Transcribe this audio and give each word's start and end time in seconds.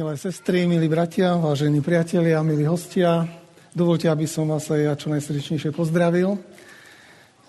Milé 0.00 0.16
sestry, 0.16 0.64
milí 0.64 0.88
bratia, 0.88 1.36
vážení 1.36 1.84
priatelia, 1.84 2.40
milí 2.40 2.64
hostia, 2.64 3.28
dovolte, 3.76 4.08
aby 4.08 4.24
som 4.24 4.48
vás 4.48 4.64
aj 4.72 4.80
ja 4.80 4.96
čo 4.96 5.12
najsrdečnejšie 5.12 5.76
pozdravil 5.76 6.40
e, 6.40 6.40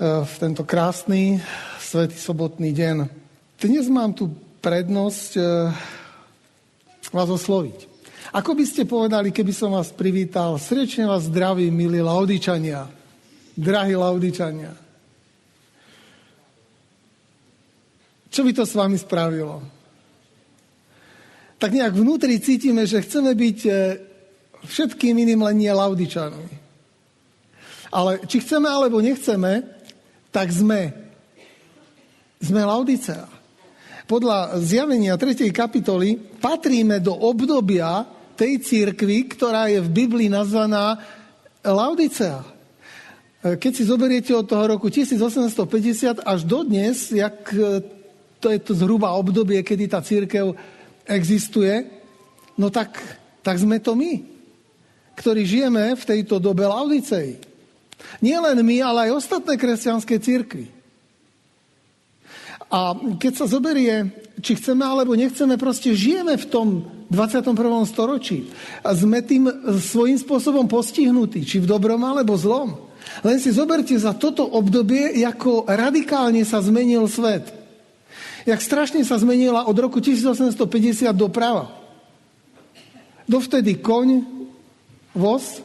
v 0.04 0.34
tento 0.36 0.68
krásny, 0.68 1.40
svetý 1.80 2.20
sobotný 2.20 2.76
deň. 2.76 3.08
Dnes 3.56 3.88
mám 3.88 4.12
tu 4.12 4.36
prednosť 4.60 5.32
e, 5.40 5.42
vás 7.16 7.30
osloviť. 7.32 7.88
Ako 8.36 8.52
by 8.52 8.68
ste 8.68 8.84
povedali, 8.84 9.32
keby 9.32 9.56
som 9.56 9.72
vás 9.72 9.96
privítal, 9.96 10.60
srdečne 10.60 11.08
vás 11.08 11.32
zdraví, 11.32 11.72
milí 11.72 12.04
laudičania, 12.04 12.84
drahí 13.56 13.96
laudičania. 13.96 14.76
Čo 18.28 18.44
by 18.44 18.52
to 18.52 18.68
s 18.68 18.76
vami 18.76 19.00
spravilo? 19.00 19.81
Tak 21.62 21.78
nejak 21.78 21.94
vnútri 21.94 22.42
cítime, 22.42 22.90
že 22.90 23.06
chceme 23.06 23.38
byť 23.38 23.60
e, 23.70 23.72
všetkým 24.66 25.14
iným 25.14 25.46
len 25.46 25.62
nie 25.62 25.70
Laudičanmi. 25.70 26.58
Ale 27.94 28.26
či 28.26 28.42
chceme 28.42 28.66
alebo 28.66 28.98
nechceme, 28.98 29.62
tak 30.34 30.50
sme. 30.50 30.90
Sme 32.42 32.66
Laudicea. 32.66 33.30
Podľa 34.10 34.58
zjavenia 34.58 35.14
3. 35.14 35.54
kapitoly 35.54 36.18
patríme 36.42 36.98
do 36.98 37.14
obdobia 37.14 38.10
tej 38.34 38.58
církvy, 38.66 39.30
ktorá 39.30 39.70
je 39.70 39.86
v 39.86 39.94
Biblii 39.94 40.34
nazvaná 40.34 40.98
Laudicea. 41.62 42.42
E, 42.42 43.54
keď 43.62 43.72
si 43.78 43.86
zoberiete 43.86 44.34
od 44.34 44.50
toho 44.50 44.66
roku 44.66 44.90
1850 44.90 46.26
až 46.26 46.40
dodnes, 46.42 47.14
jak 47.14 47.38
e, 47.54 47.86
to 48.42 48.50
je 48.50 48.58
to 48.66 48.74
zhruba 48.74 49.14
obdobie, 49.14 49.62
kedy 49.62 49.86
tá 49.86 50.02
církev 50.02 50.58
existuje, 51.08 51.88
no 52.58 52.70
tak, 52.70 52.98
tak 53.42 53.58
sme 53.58 53.82
to 53.82 53.98
my, 53.98 54.22
ktorí 55.18 55.46
žijeme 55.46 55.94
v 55.94 56.04
tejto 56.08 56.42
dobe 56.42 56.66
Laudicei. 56.66 57.38
Nie 58.22 58.42
len 58.42 58.58
my, 58.62 58.78
ale 58.82 59.00
aj 59.10 59.22
ostatné 59.22 59.58
kresťanské 59.58 60.18
církvy. 60.18 60.70
A 62.72 62.96
keď 63.20 63.34
sa 63.36 63.46
zoberie, 63.52 64.10
či 64.40 64.56
chceme 64.56 64.82
alebo 64.88 65.12
nechceme, 65.14 65.60
proste 65.60 65.92
žijeme 65.92 66.40
v 66.40 66.46
tom 66.48 66.68
21. 67.12 67.52
storočí. 67.84 68.48
A 68.82 68.96
sme 68.96 69.20
tým 69.20 69.52
svojím 69.78 70.16
spôsobom 70.16 70.66
postihnutí, 70.72 71.44
či 71.44 71.60
v 71.60 71.68
dobrom 71.68 72.00
alebo 72.00 72.40
zlom. 72.40 72.88
Len 73.28 73.38
si 73.44 73.52
zoberte 73.52 73.92
za 74.00 74.16
toto 74.16 74.48
obdobie, 74.48 75.20
ako 75.28 75.68
radikálne 75.68 76.48
sa 76.48 76.64
zmenil 76.64 77.12
svet 77.12 77.61
jak 78.46 78.60
strašne 78.62 79.04
sa 79.06 79.18
zmenila 79.22 79.66
od 79.66 79.78
roku 79.78 80.02
1850 80.02 80.58
doprava. 81.14 81.70
Dovtedy 83.30 83.80
koň, 83.80 84.26
voz 85.16 85.64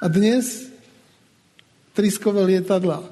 a 0.00 0.06
dnes 0.08 0.68
triskové 1.92 2.44
lietadla. 2.44 3.00
E, 3.00 3.08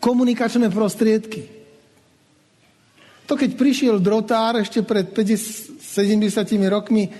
komunikačné 0.00 0.72
prostriedky. 0.72 1.60
To 3.28 3.38
keď 3.38 3.50
prišiel 3.54 3.96
drotár 4.02 4.58
ešte 4.58 4.82
pred 4.82 5.12
50, 5.12 5.78
70 5.78 6.72
rokmi 6.72 7.06
e, 7.06 7.10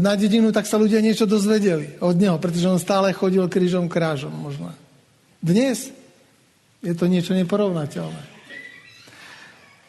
na 0.00 0.16
dedinu, 0.16 0.50
tak 0.50 0.66
sa 0.66 0.80
ľudia 0.80 1.04
niečo 1.04 1.28
dozvedeli 1.28 2.00
od 2.00 2.16
neho, 2.16 2.40
pretože 2.40 2.66
on 2.66 2.80
stále 2.80 3.12
chodil 3.12 3.44
krížom 3.46 3.86
krážom 3.86 4.32
možno. 4.32 4.72
Dnes 5.38 5.92
je 6.86 6.94
to 6.94 7.10
niečo 7.10 7.34
neporovnateľné. 7.34 8.22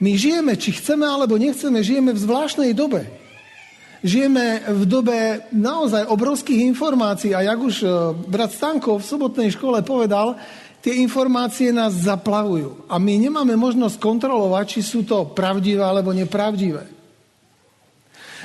My 0.01 0.13
žijeme, 0.17 0.57
či 0.57 0.73
chceme 0.77 1.05
alebo 1.05 1.37
nechceme, 1.37 1.81
žijeme 1.81 2.13
v 2.13 2.21
zvláštnej 2.21 2.73
dobe. 2.73 3.05
Žijeme 4.05 4.69
v 4.69 4.83
dobe 4.85 5.17
naozaj 5.49 6.05
obrovských 6.05 6.69
informácií 6.69 7.33
a 7.33 7.41
jak 7.41 7.57
už 7.57 7.75
e, 7.81 7.87
brat 8.29 8.53
Stanko 8.53 9.01
v 9.01 9.09
sobotnej 9.09 9.49
škole 9.57 9.81
povedal, 9.81 10.37
tie 10.85 11.01
informácie 11.01 11.73
nás 11.73 12.05
zaplavujú. 12.05 12.85
A 12.85 13.01
my 13.01 13.17
nemáme 13.17 13.57
možnosť 13.57 13.97
kontrolovať, 13.97 14.65
či 14.77 14.81
sú 14.85 15.01
to 15.01 15.33
pravdivé 15.33 15.81
alebo 15.81 16.13
nepravdivé. 16.13 16.85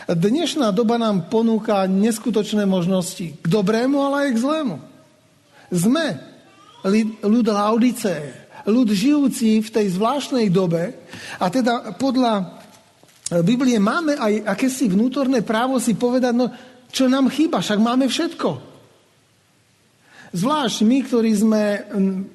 Dnešná 0.09 0.73
doba 0.73 0.97
nám 0.97 1.29
ponúka 1.29 1.85
neskutočné 1.85 2.65
možnosti. 2.65 3.37
K 3.39 3.47
dobrému, 3.47 4.01
ale 4.03 4.17
aj 4.29 4.31
k 4.35 4.43
zlému. 4.43 4.77
Sme 5.69 6.17
ľud 7.23 7.47
Laudice, 7.47 8.42
ľud 8.67 8.89
žijúci 8.91 9.63
v 9.63 9.69
tej 9.71 9.87
zvláštnej 9.97 10.47
dobe 10.53 10.95
a 11.39 11.47
teda 11.51 11.97
podľa 11.99 12.63
Biblie 13.41 13.81
máme 13.81 14.13
aj 14.21 14.45
akési 14.45 14.93
vnútorné 14.93 15.41
právo 15.41 15.81
si 15.81 15.97
povedať, 15.97 16.37
no 16.37 16.53
čo 16.93 17.09
nám 17.09 17.33
chýba, 17.33 17.65
však 17.65 17.81
máme 17.81 18.05
všetko. 18.05 18.73
Zvlášť 20.37 20.79
my, 20.85 20.99
ktorí 21.09 21.33
sme 21.33 21.63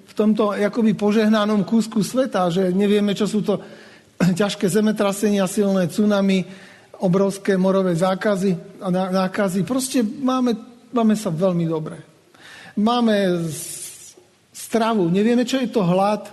v 0.09 0.13
tomto 0.17 0.57
akoby 0.57 0.97
požehnanom 0.97 1.61
kúsku 1.61 2.01
sveta, 2.01 2.49
že 2.49 2.73
nevieme, 2.73 3.13
čo 3.13 3.29
sú 3.29 3.45
to 3.45 3.61
ťažké 4.41 4.65
zemetrasenia, 4.65 5.45
silné 5.45 5.85
tsunami, 5.85 6.41
obrovské 6.97 7.53
morové 7.61 7.93
zákazy 7.93 8.81
a 8.81 8.89
nákazy. 8.89 9.61
Proste 9.61 10.01
máme, 10.01 10.57
máme 10.89 11.13
sa 11.13 11.29
veľmi 11.29 11.65
dobre. 11.69 12.01
Máme 12.77 13.45
stravu, 14.67 15.07
nevieme, 15.07 15.47
čo 15.47 15.63
je 15.63 15.71
to 15.71 15.79
hlad, 15.79 16.27
e, 16.27 16.31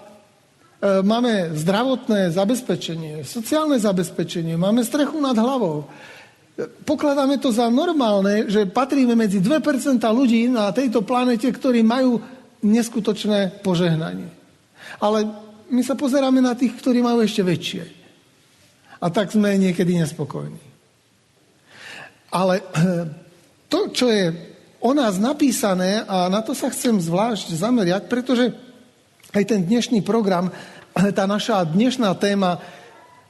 máme 1.06 1.55
zdravotné 1.55 2.34
zabezpečenie, 2.34 3.22
sociálne 3.22 3.78
zabezpečenie, 3.78 4.59
máme 4.59 4.83
strechu 4.83 5.22
nad 5.22 5.39
hlavou. 5.39 5.87
Pokladáme 6.87 7.39
to 7.39 7.50
za 7.55 7.71
normálne, 7.71 8.47
že 8.50 8.67
patríme 8.67 9.15
medzi 9.15 9.39
2% 9.39 10.03
ľudí 10.11 10.50
na 10.50 10.71
tejto 10.75 11.03
planete, 11.03 11.50
ktorí 11.50 11.83
majú 11.83 12.19
neskutočné 12.62 13.62
požehnanie. 13.62 14.31
Ale 15.03 15.27
my 15.71 15.83
sa 15.83 15.99
pozeráme 15.99 16.39
na 16.39 16.55
tých, 16.55 16.78
ktorí 16.78 17.03
majú 17.03 17.23
ešte 17.23 17.43
väčšie. 17.43 17.83
A 19.03 19.11
tak 19.11 19.34
sme 19.34 19.59
niekedy 19.59 19.99
nespokojní. 19.99 20.62
Ale 22.31 22.62
to, 23.73 23.91
čo 23.91 24.06
je 24.11 24.53
o 24.84 24.93
nás 24.93 25.17
napísané 25.17 26.05
a 26.05 26.28
na 26.28 26.45
to 26.45 26.53
sa 26.53 26.69
chcem 26.69 27.00
zvlášť 27.00 27.56
zameriať, 27.56 28.05
pretože 28.05 28.53
aj 29.33 29.45
ten 29.49 29.65
dnešný 29.65 30.05
program, 30.05 30.53
tá 31.17 31.25
naša 31.25 31.65
dnešná 31.65 32.12
téma 32.21 32.61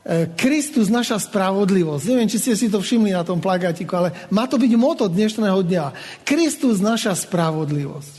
e, 0.03 0.35
Kristus, 0.35 0.91
naša 0.91 1.23
spravodlivosť. 1.23 2.05
Neviem, 2.11 2.27
či 2.27 2.43
ste 2.43 2.59
si 2.59 2.67
to 2.67 2.83
všimli 2.83 3.15
na 3.15 3.23
tom 3.23 3.39
plagátiku, 3.39 4.03
ale 4.03 4.11
má 4.35 4.51
to 4.51 4.59
byť 4.59 4.73
moto 4.75 5.07
dnešného 5.07 5.63
dňa. 5.63 5.85
Kristus, 6.27 6.83
naša 6.83 7.15
spravodlivosť. 7.15 8.15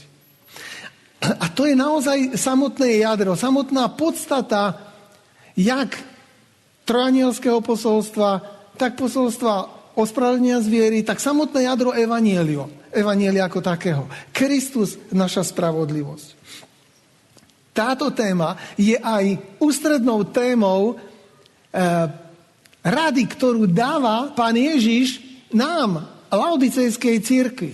A 1.43 1.51
to 1.51 1.67
je 1.67 1.75
naozaj 1.75 2.39
samotné 2.39 3.03
jadro, 3.03 3.35
samotná 3.35 3.91
podstata 3.91 4.79
jak 5.59 5.91
trojanielského 6.87 7.59
posolstva, 7.59 8.39
tak 8.79 8.95
posolstva 8.95 9.75
ospravedlenia 9.99 10.63
zviery, 10.63 11.03
tak 11.03 11.19
samotné 11.19 11.67
jadro 11.67 11.91
evanielio. 11.95 12.84
Evanielia 12.95 13.45
ako 13.45 13.59
takého. 13.59 14.07
Kristus, 14.31 14.95
naša 15.11 15.43
spravodlivosť. 15.43 16.27
Táto 17.75 18.07
téma 18.15 18.55
je 18.79 18.95
aj 18.95 19.59
ústrednou 19.59 20.23
témou 20.31 20.95
e, 20.95 21.83
rady, 22.79 23.23
ktorú 23.27 23.67
dáva 23.67 24.31
pán 24.31 24.55
Ježiš 24.55 25.19
nám, 25.51 26.07
Laodicejskej 26.31 27.15
církvi. 27.19 27.73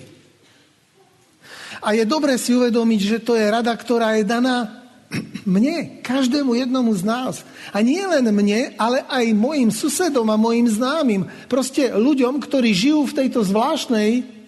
A 1.82 1.94
je 1.94 2.06
dobre 2.06 2.38
si 2.42 2.54
uvedomiť, 2.54 3.00
že 3.02 3.18
to 3.22 3.38
je 3.38 3.46
rada, 3.46 3.74
ktorá 3.74 4.18
je 4.18 4.26
daná 4.26 4.82
mne, 5.46 6.02
každému 6.02 6.58
jednomu 6.58 6.98
z 6.98 7.06
nás. 7.06 7.46
A 7.70 7.86
nie 7.86 8.02
len 8.02 8.26
mne, 8.26 8.74
ale 8.82 9.06
aj 9.06 9.38
mojim 9.38 9.70
susedom 9.70 10.26
a 10.34 10.38
mojim 10.38 10.66
známym. 10.66 11.30
Proste 11.46 11.94
ľuďom, 11.94 12.42
ktorí 12.42 12.74
žijú 12.74 13.06
v 13.06 13.18
tejto 13.22 13.46
zvláštnej 13.46 14.41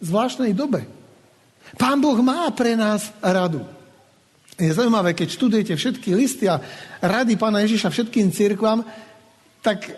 zvláštnej 0.00 0.56
dobe. 0.56 0.88
Pán 1.78 2.00
Boh 2.02 2.18
má 2.18 2.50
pre 2.50 2.74
nás 2.74 3.12
radu. 3.22 3.62
Je 4.60 4.72
zaujímavé, 4.72 5.16
keď 5.16 5.28
študujete 5.32 5.72
všetky 5.72 6.12
listy 6.12 6.44
a 6.44 6.60
rady 7.00 7.40
pána 7.40 7.64
Ježiša 7.64 7.88
všetkým 7.88 8.28
církvam, 8.28 8.84
tak 9.64 9.88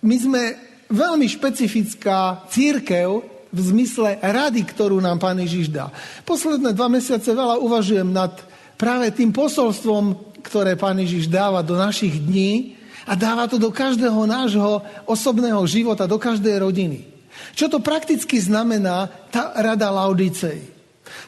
my 0.00 0.16
sme 0.16 0.42
veľmi 0.88 1.26
špecifická 1.28 2.48
církev 2.48 3.20
v 3.48 3.60
zmysle 3.60 4.20
rady, 4.20 4.64
ktorú 4.64 5.00
nám 5.00 5.20
pán 5.20 5.36
Ježiš 5.40 5.72
dá. 5.72 5.92
Posledné 6.24 6.72
dva 6.72 6.88
mesiace 6.88 7.32
veľa 7.32 7.60
uvažujem 7.60 8.08
nad 8.08 8.32
práve 8.80 9.12
tým 9.12 9.32
posolstvom, 9.32 10.16
ktoré 10.40 10.76
pán 10.76 10.96
Ježiš 11.00 11.28
dáva 11.28 11.60
do 11.60 11.76
našich 11.76 12.16
dní 12.16 12.80
a 13.04 13.16
dáva 13.16 13.48
to 13.48 13.60
do 13.60 13.72
každého 13.72 14.24
nášho 14.24 14.84
osobného 15.08 15.60
života, 15.68 16.08
do 16.08 16.20
každej 16.20 16.64
rodiny. 16.64 17.17
Čo 17.54 17.66
to 17.70 17.78
prakticky 17.82 18.38
znamená 18.38 19.10
tá 19.30 19.54
rada 19.58 19.90
Laudicei? 19.90 20.78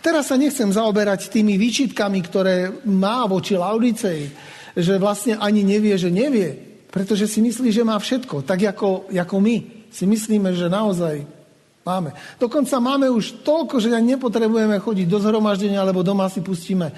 Teraz 0.04 0.28
sa 0.28 0.36
nechcem 0.36 0.68
zaoberať 0.68 1.32
tými 1.32 1.56
výčitkami, 1.56 2.20
ktoré 2.24 2.84
má 2.88 3.24
voči 3.24 3.56
Laudicei, 3.56 4.28
že 4.76 5.00
vlastne 5.00 5.40
ani 5.40 5.64
nevie, 5.64 5.96
že 5.96 6.12
nevie. 6.12 6.70
Pretože 6.90 7.30
si 7.30 7.38
myslí, 7.38 7.70
že 7.70 7.86
má 7.86 7.94
všetko, 7.96 8.42
tak 8.42 8.66
ako, 8.66 9.12
ako 9.14 9.36
my 9.38 9.56
si 9.94 10.04
myslíme, 10.10 10.50
že 10.54 10.66
naozaj 10.66 11.22
máme. 11.86 12.10
Dokonca 12.36 12.76
máme 12.82 13.06
už 13.10 13.46
toľko, 13.46 13.78
že 13.78 13.94
nepotrebujeme 13.94 14.78
chodiť 14.82 15.06
do 15.06 15.18
zhromaždenia, 15.22 15.80
alebo 15.80 16.02
doma 16.02 16.26
si 16.26 16.42
pustíme 16.42 16.90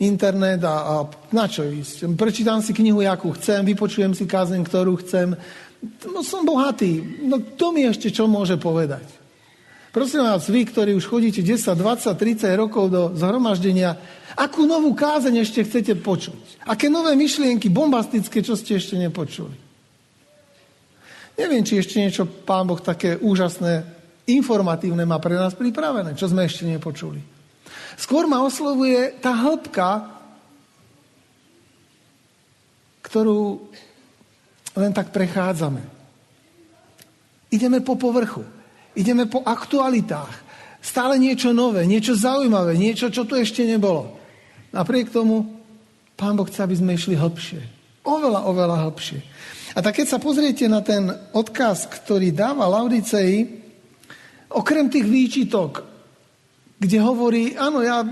internet 0.00 0.64
a, 0.64 0.76
a 0.80 0.94
na 1.34 1.44
čo 1.44 1.66
ísť. 1.66 2.08
Prečítam 2.16 2.64
si 2.64 2.72
knihu, 2.72 3.04
akú 3.04 3.36
chcem, 3.36 3.60
vypočujem 3.66 4.16
si 4.16 4.24
kázeň, 4.24 4.64
ktorú 4.64 5.02
chcem. 5.04 5.36
No 5.80 6.20
som 6.20 6.44
bohatý. 6.44 7.24
No 7.24 7.40
kto 7.40 7.72
mi 7.72 7.88
ešte 7.88 8.12
čo 8.12 8.28
môže 8.28 8.60
povedať? 8.60 9.20
Prosím 9.90 10.22
vás, 10.22 10.46
vy, 10.46 10.70
ktorí 10.70 10.94
už 10.94 11.10
chodíte 11.10 11.42
10, 11.42 11.74
20, 11.74 12.14
30 12.14 12.46
rokov 12.54 12.94
do 12.94 13.02
zhromaždenia, 13.18 13.98
akú 14.38 14.62
novú 14.62 14.94
kázeň 14.94 15.42
ešte 15.42 15.66
chcete 15.66 15.98
počuť? 15.98 16.62
Aké 16.70 16.86
nové 16.86 17.18
myšlienky, 17.18 17.66
bombastické, 17.66 18.38
čo 18.38 18.54
ste 18.54 18.78
ešte 18.78 18.94
nepočuli? 18.94 19.56
Neviem, 21.34 21.66
či 21.66 21.82
ešte 21.82 21.98
niečo 21.98 22.22
Pán 22.22 22.70
Boh 22.70 22.78
také 22.78 23.18
úžasné, 23.18 23.82
informatívne 24.30 25.02
má 25.02 25.18
pre 25.18 25.34
nás 25.34 25.58
pripravené, 25.58 26.14
čo 26.14 26.30
sme 26.30 26.46
ešte 26.46 26.70
nepočuli. 26.70 27.18
Skôr 27.98 28.30
ma 28.30 28.46
oslovuje 28.46 29.18
tá 29.18 29.34
hĺbka, 29.34 30.06
ktorú 33.02 33.66
len 34.76 34.92
tak 34.94 35.10
prechádzame. 35.10 35.82
Ideme 37.50 37.82
po 37.82 37.98
povrchu. 37.98 38.46
Ideme 38.94 39.26
po 39.26 39.42
aktualitách. 39.42 40.50
Stále 40.80 41.20
niečo 41.20 41.52
nové, 41.52 41.84
niečo 41.84 42.16
zaujímavé, 42.16 42.78
niečo, 42.78 43.12
čo 43.12 43.28
tu 43.28 43.36
ešte 43.36 43.66
nebolo. 43.66 44.16
Napriek 44.70 45.10
tomu 45.12 45.60
Pán 46.16 46.36
Boh 46.36 46.44
chce, 46.44 46.64
aby 46.64 46.76
sme 46.76 46.96
išli 46.96 47.16
hlbšie. 47.16 47.60
Oveľa, 48.04 48.44
oveľa 48.48 48.76
hlbšie. 48.88 49.18
A 49.76 49.78
tak 49.80 50.00
keď 50.00 50.06
sa 50.16 50.18
pozriete 50.18 50.68
na 50.68 50.80
ten 50.84 51.08
odkaz, 51.32 51.88
ktorý 51.88 52.32
dáva 52.32 52.68
Laudicei, 52.68 53.44
okrem 54.50 54.90
tých 54.90 55.06
výčitok, 55.06 55.84
kde 56.80 56.98
hovorí, 57.00 57.54
áno, 57.54 57.84
ja, 57.84 58.02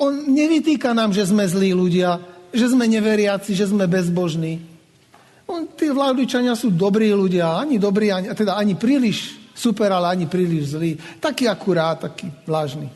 on 0.00 0.12
nevytýka 0.32 0.96
nám, 0.96 1.12
že 1.12 1.28
sme 1.28 1.44
zlí 1.44 1.76
ľudia, 1.76 2.18
že 2.52 2.72
sme 2.72 2.88
neveriaci, 2.88 3.52
že 3.52 3.68
sme 3.68 3.84
bezbožní. 3.84 4.71
On, 5.46 5.66
tí 5.74 5.90
vládličania 5.90 6.54
sú 6.54 6.70
dobrí 6.70 7.10
ľudia, 7.10 7.58
ani 7.58 7.76
dobrí, 7.76 8.14
ani, 8.14 8.30
teda 8.32 8.54
ani 8.54 8.78
príliš 8.78 9.42
super, 9.52 9.92
ale 9.92 10.14
ani 10.14 10.26
príliš 10.26 10.78
zlí. 10.78 10.96
Taký 11.20 11.50
akurát, 11.50 12.00
taký 12.00 12.30
vlážny. 12.46 12.88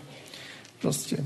Proste. 0.81 1.20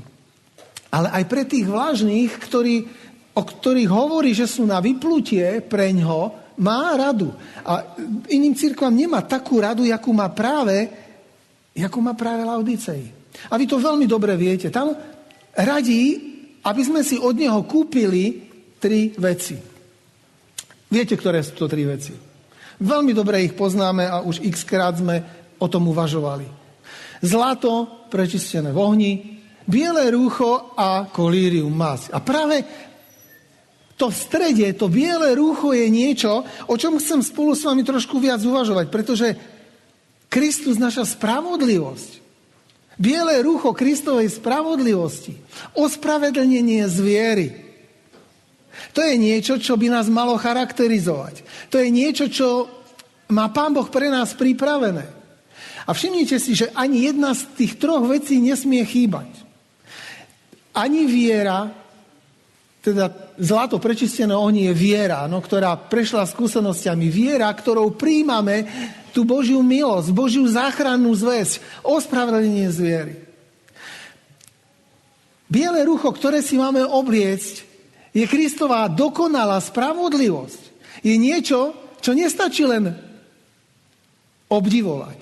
Ale 0.91 1.07
aj 1.07 1.23
pre 1.29 1.43
tých 1.47 1.65
vlážnych, 1.69 2.35
ktorí, 2.35 2.83
o 3.31 3.43
ktorých 3.45 3.91
hovorí, 3.91 4.35
že 4.35 4.49
sú 4.49 4.67
na 4.67 4.83
vyplutie 4.83 5.63
pre 5.63 5.95
ňo, 5.95 6.35
má 6.59 6.93
radu. 6.99 7.31
A 7.63 7.95
iným 8.27 8.53
církvam 8.53 8.91
nemá 8.91 9.23
takú 9.23 9.63
radu, 9.63 9.87
jakú 9.87 10.11
má 10.11 10.27
práve, 10.29 10.91
jakú 11.71 12.03
má 12.03 12.11
práve 12.11 12.43
Laudicei. 12.43 13.07
A 13.47 13.55
vy 13.55 13.65
to 13.65 13.79
veľmi 13.79 14.05
dobre 14.05 14.35
viete. 14.35 14.67
Tam 14.67 14.91
radí, 15.55 16.03
aby 16.61 16.81
sme 16.83 17.01
si 17.01 17.15
od 17.15 17.33
neho 17.39 17.63
kúpili 17.63 18.43
tri 18.77 19.15
veci. 19.15 19.70
Viete, 20.91 21.15
ktoré 21.15 21.39
sú 21.39 21.55
to 21.55 21.71
tri 21.71 21.87
veci. 21.87 22.11
Veľmi 22.83 23.15
dobre 23.15 23.47
ich 23.47 23.55
poznáme 23.55 24.03
a 24.03 24.19
už 24.19 24.43
x 24.43 24.67
krát 24.67 24.99
sme 24.99 25.23
o 25.55 25.67
tom 25.71 25.87
uvažovali. 25.87 26.43
Zlato, 27.23 27.87
prečistené 28.11 28.75
v 28.75 28.79
ohni, 28.81 29.11
biele 29.63 30.11
rúcho 30.11 30.75
a 30.75 31.07
kolírium 31.07 31.71
mas. 31.71 32.11
A 32.11 32.19
práve 32.19 32.65
to 33.95 34.09
v 34.09 34.17
strede, 34.17 34.67
to 34.73 34.89
biele 34.89 35.31
rúcho 35.37 35.71
je 35.71 35.85
niečo, 35.87 36.43
o 36.67 36.75
čom 36.75 36.97
chcem 36.97 37.21
spolu 37.21 37.53
s 37.53 37.63
vami 37.63 37.85
trošku 37.85 38.17
viac 38.17 38.41
uvažovať, 38.41 38.89
pretože 38.89 39.27
Kristus, 40.25 40.81
naša 40.81 41.05
spravodlivosť, 41.05 42.11
biele 42.97 43.37
rúcho 43.45 43.77
Kristovej 43.77 44.33
spravodlivosti, 44.33 45.37
ospravedlnenie 45.77 46.89
zviery, 46.89 47.70
to 48.91 48.99
je 49.05 49.15
niečo, 49.15 49.61
čo 49.61 49.77
by 49.77 49.87
nás 49.87 50.09
malo 50.09 50.35
charakterizovať. 50.35 51.45
To 51.69 51.77
je 51.77 51.89
niečo, 51.93 52.25
čo 52.27 52.67
má 53.31 53.47
Pán 53.53 53.71
Boh 53.71 53.87
pre 53.87 54.11
nás 54.11 54.35
pripravené. 54.35 55.07
A 55.87 55.89
všimnite 55.93 56.37
si, 56.37 56.53
že 56.53 56.69
ani 56.77 57.09
jedna 57.09 57.33
z 57.33 57.47
tých 57.57 57.81
troch 57.81 58.05
vecí 58.05 58.37
nesmie 58.37 58.83
chýbať. 58.85 59.31
Ani 60.71 61.09
viera, 61.09 61.67
teda 62.81 63.35
zlato 63.37 63.81
prečistené 63.81 64.33
ohni 64.33 64.69
je 64.69 64.73
viera, 64.77 65.25
no, 65.25 65.41
ktorá 65.41 65.77
prešla 65.77 66.29
skúsenosťami. 66.29 67.07
Viera, 67.09 67.49
ktorou 67.49 67.93
príjmame 67.97 68.65
tú 69.11 69.27
Božiu 69.27 69.59
milosť, 69.59 70.15
Božiu 70.15 70.47
záchrannú 70.47 71.11
zväzť, 71.11 71.83
ospravedlenie 71.83 72.69
zviery. 72.71 73.15
Biele 75.51 75.83
rucho, 75.83 76.07
ktoré 76.15 76.39
si 76.39 76.55
máme 76.55 76.79
obliecť, 76.87 77.70
je 78.11 78.25
Kristová 78.27 78.91
dokonalá 78.91 79.59
spravodlivosť. 79.63 80.61
Je 81.01 81.15
niečo, 81.15 81.73
čo 82.03 82.11
nestačí 82.11 82.67
len 82.67 82.91
obdivovať. 84.51 85.19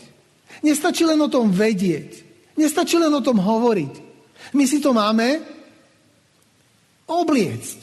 Nestačí 0.66 1.06
len 1.06 1.22
o 1.22 1.30
tom 1.30 1.54
vedieť. 1.54 2.26
Nestačí 2.58 2.98
len 2.98 3.14
o 3.14 3.22
tom 3.24 3.40
hovoriť. 3.40 3.94
My 4.58 4.66
si 4.66 4.82
to 4.82 4.92
máme 4.92 5.40
obliecť. 7.06 7.80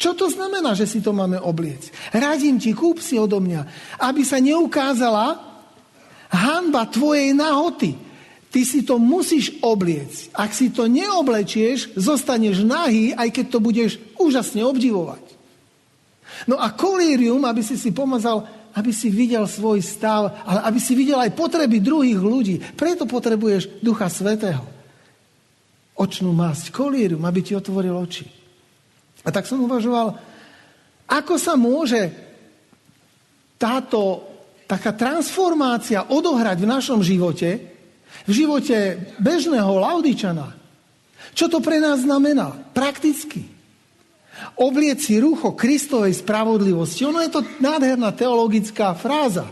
Čo 0.00 0.18
to 0.18 0.26
znamená, 0.26 0.74
že 0.74 0.88
si 0.88 0.98
to 0.98 1.14
máme 1.14 1.38
obliecť? 1.38 2.16
Radím 2.18 2.58
ti, 2.58 2.74
kúp 2.74 2.98
si 2.98 3.14
odo 3.14 3.38
mňa, 3.38 3.62
aby 4.02 4.26
sa 4.26 4.42
neukázala 4.42 5.38
hanba 6.32 6.90
tvojej 6.90 7.30
nahoty. 7.36 7.94
Ty 8.52 8.60
si 8.68 8.84
to 8.84 9.00
musíš 9.00 9.56
obliecť. 9.64 10.36
Ak 10.36 10.52
si 10.52 10.68
to 10.68 10.84
neoblečieš, 10.84 11.96
zostaneš 11.96 12.60
nahý, 12.60 13.16
aj 13.16 13.32
keď 13.32 13.46
to 13.48 13.58
budeš 13.64 13.96
úžasne 14.20 14.60
obdivovať. 14.60 15.24
No 16.44 16.60
a 16.60 16.68
kolírium, 16.68 17.40
aby 17.48 17.64
si 17.64 17.80
si 17.80 17.96
pomazal, 17.96 18.44
aby 18.76 18.92
si 18.92 19.08
videl 19.08 19.48
svoj 19.48 19.80
stav, 19.80 20.36
ale 20.44 20.68
aby 20.68 20.78
si 20.80 20.92
videl 20.92 21.16
aj 21.16 21.32
potreby 21.32 21.80
druhých 21.80 22.20
ľudí. 22.20 22.60
Preto 22.76 23.08
potrebuješ 23.08 23.80
Ducha 23.80 24.12
Svetého. 24.12 24.68
Očnú 25.96 26.36
masť, 26.36 26.76
kolírium, 26.76 27.24
aby 27.24 27.40
ti 27.40 27.56
otvoril 27.56 27.96
oči. 27.96 28.28
A 29.24 29.32
tak 29.32 29.48
som 29.48 29.64
uvažoval, 29.64 30.12
ako 31.08 31.34
sa 31.40 31.56
môže 31.56 32.12
táto 33.56 34.28
taká 34.68 34.92
transformácia 34.92 36.04
odohrať 36.12 36.58
v 36.60 36.68
našom 36.68 37.00
živote, 37.00 37.71
v 38.28 38.32
živote 38.32 38.98
bežného 39.18 39.72
Laudičana. 39.78 40.54
Čo 41.32 41.48
to 41.48 41.58
pre 41.64 41.80
nás 41.80 42.04
znamená? 42.04 42.52
Prakticky. 42.76 43.48
Oblieť 44.58 44.98
si 45.00 45.14
rucho 45.22 45.54
Kristovej 45.56 46.18
spravodlivosti. 46.18 47.06
Ono 47.08 47.22
je 47.22 47.30
to 47.32 47.40
nádherná 47.62 48.12
teologická 48.12 48.92
fráza. 48.92 49.48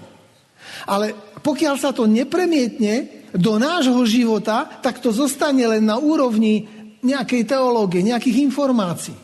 Ale 0.85 1.17
pokiaľ 1.41 1.75
sa 1.81 1.91
to 1.95 2.05
nepremietne 2.05 3.25
do 3.33 3.57
nášho 3.57 4.03
života, 4.05 4.67
tak 4.83 4.99
to 4.99 5.15
zostane 5.15 5.63
len 5.65 5.87
na 5.87 5.97
úrovni 5.97 6.69
nejakej 7.01 7.49
teológie, 7.49 8.05
nejakých 8.05 8.45
informácií. 8.51 9.17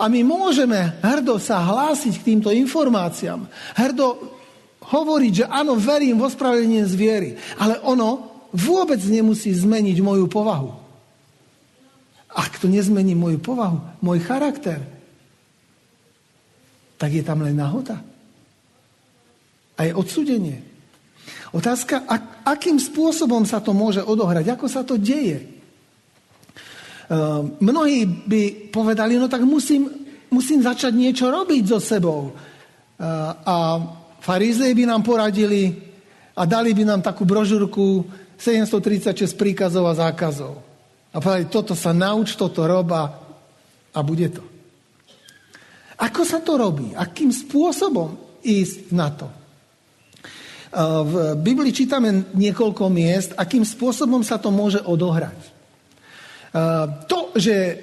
A 0.00 0.08
my 0.08 0.24
môžeme 0.24 0.98
hrdo 1.04 1.36
sa 1.36 1.60
hlásiť 1.60 2.22
k 2.22 2.26
týmto 2.32 2.48
informáciám. 2.48 3.44
Hrdo 3.76 4.31
hovoriť, 4.92 5.32
že 5.32 5.44
áno, 5.48 5.72
verím 5.80 6.20
v 6.20 6.28
ospravedlenie 6.28 6.84
zviery. 6.84 7.40
Ale 7.56 7.80
ono 7.80 8.28
vôbec 8.52 9.00
nemusí 9.08 9.48
zmeniť 9.48 9.96
moju 10.04 10.28
povahu. 10.28 10.70
Ak 12.32 12.60
to 12.60 12.68
nezmení 12.68 13.16
moju 13.16 13.40
povahu, 13.40 13.80
môj 14.04 14.20
charakter, 14.24 14.80
tak 17.00 17.10
je 17.12 17.24
tam 17.24 17.40
len 17.40 17.56
nahota. 17.56 18.00
A 19.76 19.80
je 19.88 19.92
odsudenie. 19.96 20.62
Otázka, 21.52 22.08
ak, 22.08 22.46
akým 22.46 22.80
spôsobom 22.80 23.44
sa 23.44 23.60
to 23.60 23.76
môže 23.76 24.00
odohrať, 24.00 24.56
ako 24.56 24.66
sa 24.68 24.80
to 24.84 24.96
deje. 24.96 25.44
Uh, 27.12 27.44
mnohí 27.60 28.08
by 28.08 28.72
povedali, 28.72 29.20
no 29.20 29.28
tak 29.28 29.44
musím, 29.44 29.90
musím 30.32 30.64
začať 30.64 30.96
niečo 30.96 31.28
robiť 31.28 31.62
so 31.68 31.76
sebou. 31.76 32.32
Uh, 32.32 32.36
a 33.44 33.56
farizei 34.22 34.70
by 34.70 34.86
nám 34.86 35.02
poradili 35.02 35.74
a 36.38 36.46
dali 36.46 36.70
by 36.70 36.86
nám 36.86 37.02
takú 37.02 37.26
brožúrku 37.26 38.06
736 38.38 39.34
príkazov 39.34 39.90
a 39.90 39.98
zákazov. 39.98 40.62
A 41.12 41.20
povedali, 41.20 41.50
toto 41.50 41.74
sa 41.74 41.90
nauč, 41.92 42.38
toto 42.38 42.64
roba 42.64 43.20
a 43.92 43.98
bude 44.00 44.30
to. 44.32 44.42
Ako 46.00 46.22
sa 46.24 46.40
to 46.40 46.56
robí? 46.56 46.94
Akým 46.96 47.28
spôsobom 47.28 48.16
ísť 48.40 48.90
na 48.96 49.12
to? 49.12 49.28
V 51.04 51.36
Biblii 51.36 51.68
čítame 51.68 52.32
niekoľko 52.32 52.88
miest, 52.88 53.36
akým 53.36 53.60
spôsobom 53.60 54.24
sa 54.24 54.40
to 54.40 54.48
môže 54.48 54.80
odohrať. 54.80 55.36
To, 57.06 57.18
že 57.36 57.76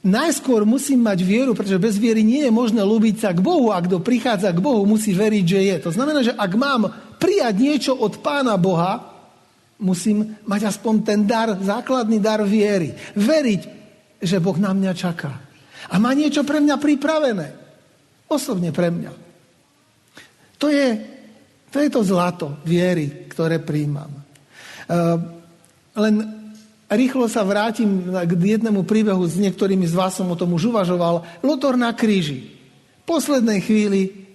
najskôr 0.00 0.64
musím 0.64 1.04
mať 1.04 1.20
vieru, 1.20 1.52
pretože 1.52 1.80
bez 1.80 2.00
viery 2.00 2.24
nie 2.24 2.48
je 2.48 2.52
možné 2.52 2.80
ľúbiť 2.80 3.20
sa 3.20 3.30
k 3.36 3.44
Bohu 3.44 3.68
a 3.72 3.80
kto 3.80 4.00
prichádza 4.00 4.52
k 4.52 4.64
Bohu, 4.64 4.88
musí 4.88 5.12
veriť, 5.12 5.44
že 5.44 5.60
je. 5.60 5.76
To 5.84 5.90
znamená, 5.92 6.20
že 6.24 6.32
ak 6.32 6.52
mám 6.56 6.88
prijať 7.20 7.54
niečo 7.60 7.92
od 7.92 8.20
Pána 8.24 8.56
Boha, 8.56 9.12
musím 9.80 10.36
mať 10.44 10.72
aspoň 10.72 10.94
ten 11.04 11.20
dar, 11.28 11.56
základný 11.56 12.20
dar 12.20 12.40
viery. 12.44 12.96
Veriť, 13.16 13.62
že 14.20 14.36
Boh 14.40 14.56
na 14.56 14.72
mňa 14.72 14.92
čaká. 14.96 15.32
A 15.92 15.96
má 15.96 16.12
niečo 16.12 16.44
pre 16.44 16.60
mňa 16.60 16.76
pripravené. 16.76 17.48
Osobne 18.28 18.72
pre 18.72 18.92
mňa. 18.92 19.12
To 20.60 20.68
je 20.68 20.88
to, 21.70 21.78
je 21.78 21.90
to 21.90 22.02
zlato 22.02 22.58
viery, 22.66 23.30
ktoré 23.30 23.62
príjmam. 23.62 24.10
Uh, 24.90 25.22
len 25.94 26.39
rýchlo 26.90 27.30
sa 27.30 27.46
vrátim 27.46 28.10
k 28.10 28.32
jednému 28.34 28.82
príbehu, 28.82 29.22
s 29.22 29.38
niektorými 29.38 29.86
z 29.86 29.94
vás 29.94 30.18
som 30.18 30.26
o 30.26 30.38
tom 30.38 30.54
už 30.54 30.74
uvažoval. 30.74 31.22
Lotor 31.40 31.78
na 31.78 31.94
kríži. 31.94 32.50
V 33.02 33.04
poslednej 33.06 33.62
chvíli 33.62 34.26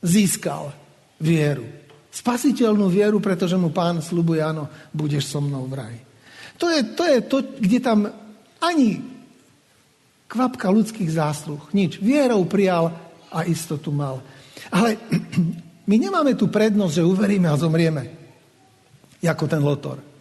získal 0.00 0.72
vieru. 1.20 1.68
Spasiteľnú 2.12 2.92
vieru, 2.92 3.20
pretože 3.20 3.56
mu 3.56 3.72
pán 3.72 4.04
slubuje, 4.04 4.44
áno, 4.44 4.68
budeš 4.92 5.32
so 5.32 5.40
mnou 5.40 5.64
v 5.64 5.74
raji. 5.80 6.00
To 6.60 6.68
je, 6.68 6.80
to 6.92 7.04
je 7.08 7.18
to, 7.24 7.38
kde 7.56 7.78
tam 7.80 7.98
ani 8.60 9.00
kvapka 10.28 10.68
ľudských 10.68 11.08
zásluh, 11.08 11.60
nič. 11.72 12.00
Vierou 12.00 12.44
prijal 12.44 12.92
a 13.32 13.48
istotu 13.48 13.88
mal. 13.92 14.20
Ale 14.68 15.00
my 15.90 15.96
nemáme 15.96 16.36
tu 16.36 16.52
prednosť, 16.52 17.00
že 17.00 17.08
uveríme 17.08 17.48
a 17.48 17.56
zomrieme, 17.56 18.02
ako 19.24 19.44
ten 19.48 19.60
Lotor. 19.64 20.11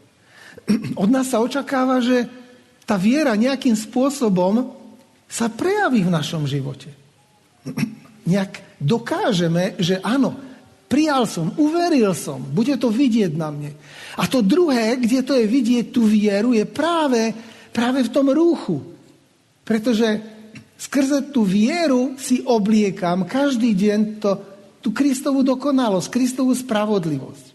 Od 0.95 1.09
nás 1.09 1.31
sa 1.31 1.39
očakáva, 1.39 2.03
že 2.03 2.27
tá 2.83 2.99
viera 2.99 3.35
nejakým 3.39 3.75
spôsobom 3.75 4.75
sa 5.31 5.47
prejaví 5.47 6.03
v 6.03 6.11
našom 6.11 6.43
živote. 6.43 6.91
Nejak 8.27 8.81
dokážeme, 8.83 9.79
že 9.79 10.03
áno, 10.03 10.35
prijal 10.91 11.23
som, 11.23 11.55
uveril 11.55 12.11
som, 12.11 12.43
bude 12.43 12.75
to 12.75 12.91
vidieť 12.91 13.31
na 13.39 13.47
mne. 13.47 13.71
A 14.19 14.27
to 14.27 14.43
druhé, 14.43 14.99
kde 14.99 15.23
to 15.23 15.33
je 15.39 15.47
vidieť 15.47 15.95
tú 15.95 16.03
vieru, 16.03 16.51
je 16.51 16.67
práve, 16.67 17.31
práve 17.71 18.03
v 18.03 18.11
tom 18.11 18.27
rúchu. 18.27 18.83
Pretože 19.63 20.19
skrze 20.75 21.31
tú 21.31 21.47
vieru 21.47 22.19
si 22.19 22.43
obliekam 22.43 23.23
každý 23.23 23.71
deň 23.71 23.99
to, 24.19 24.31
tú 24.83 24.91
Kristovú 24.91 25.47
dokonalosť, 25.47 26.11
Kristovú 26.11 26.51
spravodlivosť. 26.51 27.45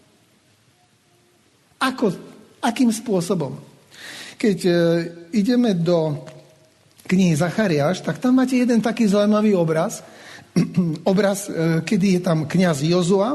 Ako 1.77 2.26
Akým 2.61 2.89
spôsobom? 2.89 3.57
Keď 4.37 4.57
e, 4.65 4.71
ideme 5.33 5.73
do 5.73 6.21
knihy 7.07 7.33
Zachariáš, 7.33 8.03
tak 8.03 8.21
tam 8.21 8.37
máte 8.37 8.59
jeden 8.59 8.83
taký 8.83 9.07
zaujímavý 9.07 9.55
obraz. 9.57 10.03
obraz, 11.11 11.49
e, 11.49 11.81
kedy 11.81 12.19
je 12.19 12.21
tam 12.21 12.45
kniaz 12.45 12.83
Jozua, 12.83 13.33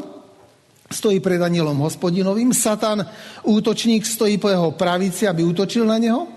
stojí 0.92 1.18
pred 1.24 1.40
anielom 1.40 1.80
hospodinovým, 1.80 2.52
Satan, 2.52 3.02
útočník, 3.42 4.04
stojí 4.04 4.36
po 4.36 4.52
jeho 4.52 4.76
pravici, 4.76 5.24
aby 5.24 5.42
útočil 5.42 5.88
na 5.88 5.96
neho. 5.96 6.28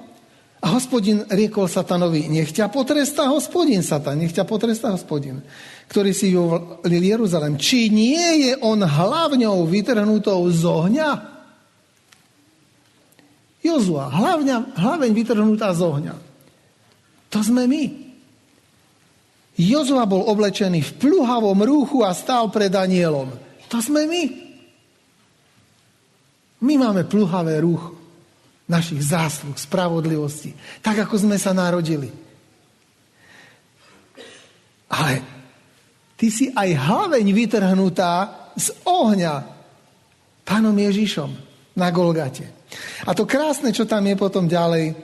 A 0.65 0.74
hospodin 0.74 1.22
riekol 1.30 1.70
Satanovi, 1.70 2.25
nech 2.25 2.50
ťa 2.50 2.74
potrestá 2.74 3.30
hospodin, 3.30 3.86
Satan, 3.86 4.18
nech 4.18 4.34
ťa 4.34 4.50
potrestá 4.50 4.89
hospodin, 4.89 5.46
ktorý 5.92 6.10
si 6.10 6.34
vyvolil 6.34 7.04
Jeruzalem. 7.06 7.54
Či 7.60 7.94
nie 7.94 8.50
je 8.50 8.51
on 8.65 8.82
hlavňou 8.82 9.62
vytrhnutou 9.70 10.42
z 10.50 10.63
ohňa? 10.65 11.35
Jozua, 13.65 14.13
hlavňa, 14.13 14.77
hlaveň 14.77 15.12
vytrhnutá 15.17 15.74
z 15.74 15.81
ohňa. 15.81 16.15
To 17.34 17.39
sme 17.41 17.65
my. 17.65 17.84
Jozua 19.57 20.05
bol 20.05 20.22
oblečený 20.29 20.86
v 20.86 20.91
pluhavom 21.01 21.57
rúchu 21.65 22.05
a 22.05 22.13
stál 22.13 22.53
pred 22.53 22.69
anielom. 22.69 23.34
To 23.74 23.81
sme 23.81 24.05
my. 24.05 24.24
My 26.62 26.74
máme 26.77 27.10
pluhavé 27.10 27.57
rúcho 27.65 27.98
našich 28.69 29.01
zásluh, 29.01 29.57
spravodlivosti. 29.57 30.53
Tak, 30.81 31.10
ako 31.10 31.25
sme 31.25 31.38
sa 31.41 31.53
narodili. 31.53 32.10
Ale 34.89 35.22
ty 36.17 36.29
si 36.29 36.50
aj 36.53 36.69
hlaveň 36.74 37.25
vytrhnutá 37.34 38.13
z 38.53 38.74
ohňa 38.86 39.34
pánom 40.45 40.74
Ježišom 40.74 41.29
na 41.77 41.88
Golgate. 41.89 42.64
A 43.05 43.12
to 43.13 43.27
krásne, 43.29 43.70
čo 43.75 43.86
tam 43.86 44.05
je 44.08 44.15
potom 44.17 44.50
ďalej, 44.50 44.96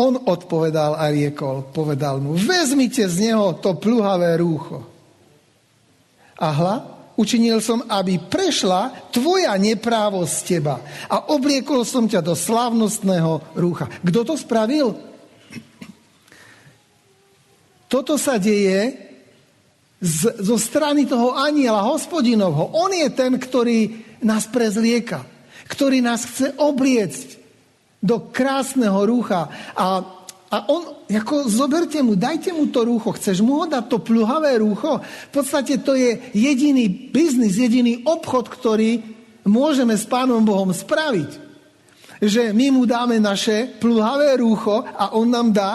on 0.00 0.16
odpovedal 0.16 0.96
a 0.96 1.12
riekol, 1.12 1.68
povedal 1.74 2.22
mu, 2.22 2.32
vezmite 2.32 3.04
z 3.04 3.30
neho 3.30 3.58
to 3.60 3.76
pluhavé 3.76 4.40
rúcho. 4.40 4.80
A 6.40 6.48
hla, 6.56 6.76
učinil 7.20 7.60
som, 7.60 7.84
aby 7.84 8.16
prešla 8.16 9.12
tvoja 9.12 9.52
neprávosť 9.60 10.32
z 10.32 10.42
teba 10.56 10.80
a 11.04 11.36
obliekol 11.36 11.84
som 11.84 12.08
ťa 12.08 12.24
do 12.24 12.32
slavnostného 12.32 13.52
rúcha. 13.60 13.92
Kto 14.00 14.24
to 14.24 14.34
spravil? 14.40 14.96
Toto 17.90 18.16
sa 18.16 18.40
deje 18.40 18.96
z, 20.00 20.32
zo 20.40 20.56
strany 20.56 21.04
toho 21.04 21.36
aniela 21.36 21.84
hospodinovho. 21.84 22.72
On 22.72 22.88
je 22.88 23.10
ten, 23.12 23.36
ktorý 23.36 24.00
nás 24.24 24.48
prezlieka 24.48 25.26
ktorý 25.70 26.02
nás 26.02 26.26
chce 26.26 26.58
obliecť 26.58 27.38
do 28.02 28.18
krásneho 28.34 29.06
rúcha. 29.06 29.46
A, 29.78 30.02
a 30.50 30.56
on, 30.66 31.06
ako 31.06 31.46
zoberte 31.46 32.02
mu, 32.02 32.18
dajte 32.18 32.50
mu 32.50 32.66
to 32.74 32.82
rúcho. 32.82 33.14
Chceš 33.14 33.44
mu 33.46 33.62
ho 33.62 33.64
dať 33.70 33.86
to 33.86 34.02
pluhavé 34.02 34.58
rúcho? 34.58 34.98
V 34.98 35.30
podstate 35.30 35.78
to 35.78 35.94
je 35.94 36.18
jediný 36.34 36.90
biznis, 36.90 37.54
jediný 37.54 38.02
obchod, 38.02 38.50
ktorý 38.50 38.98
môžeme 39.46 39.94
s 39.94 40.02
Pánom 40.10 40.42
Bohom 40.42 40.74
spraviť. 40.74 41.48
Že 42.20 42.52
my 42.52 42.66
mu 42.74 42.82
dáme 42.84 43.16
naše 43.22 43.78
pluhavé 43.78 44.36
rúcho 44.42 44.82
a 44.82 45.14
on 45.16 45.30
nám 45.30 45.54
dá 45.54 45.72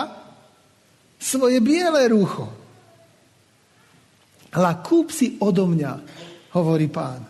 svoje 1.18 1.58
biele 1.64 2.06
rúcho. 2.12 2.46
Hla, 4.54 4.80
kúp 4.86 5.10
si 5.10 5.36
odo 5.42 5.68
mňa, 5.68 5.94
hovorí 6.54 6.88
pán. 6.88 7.26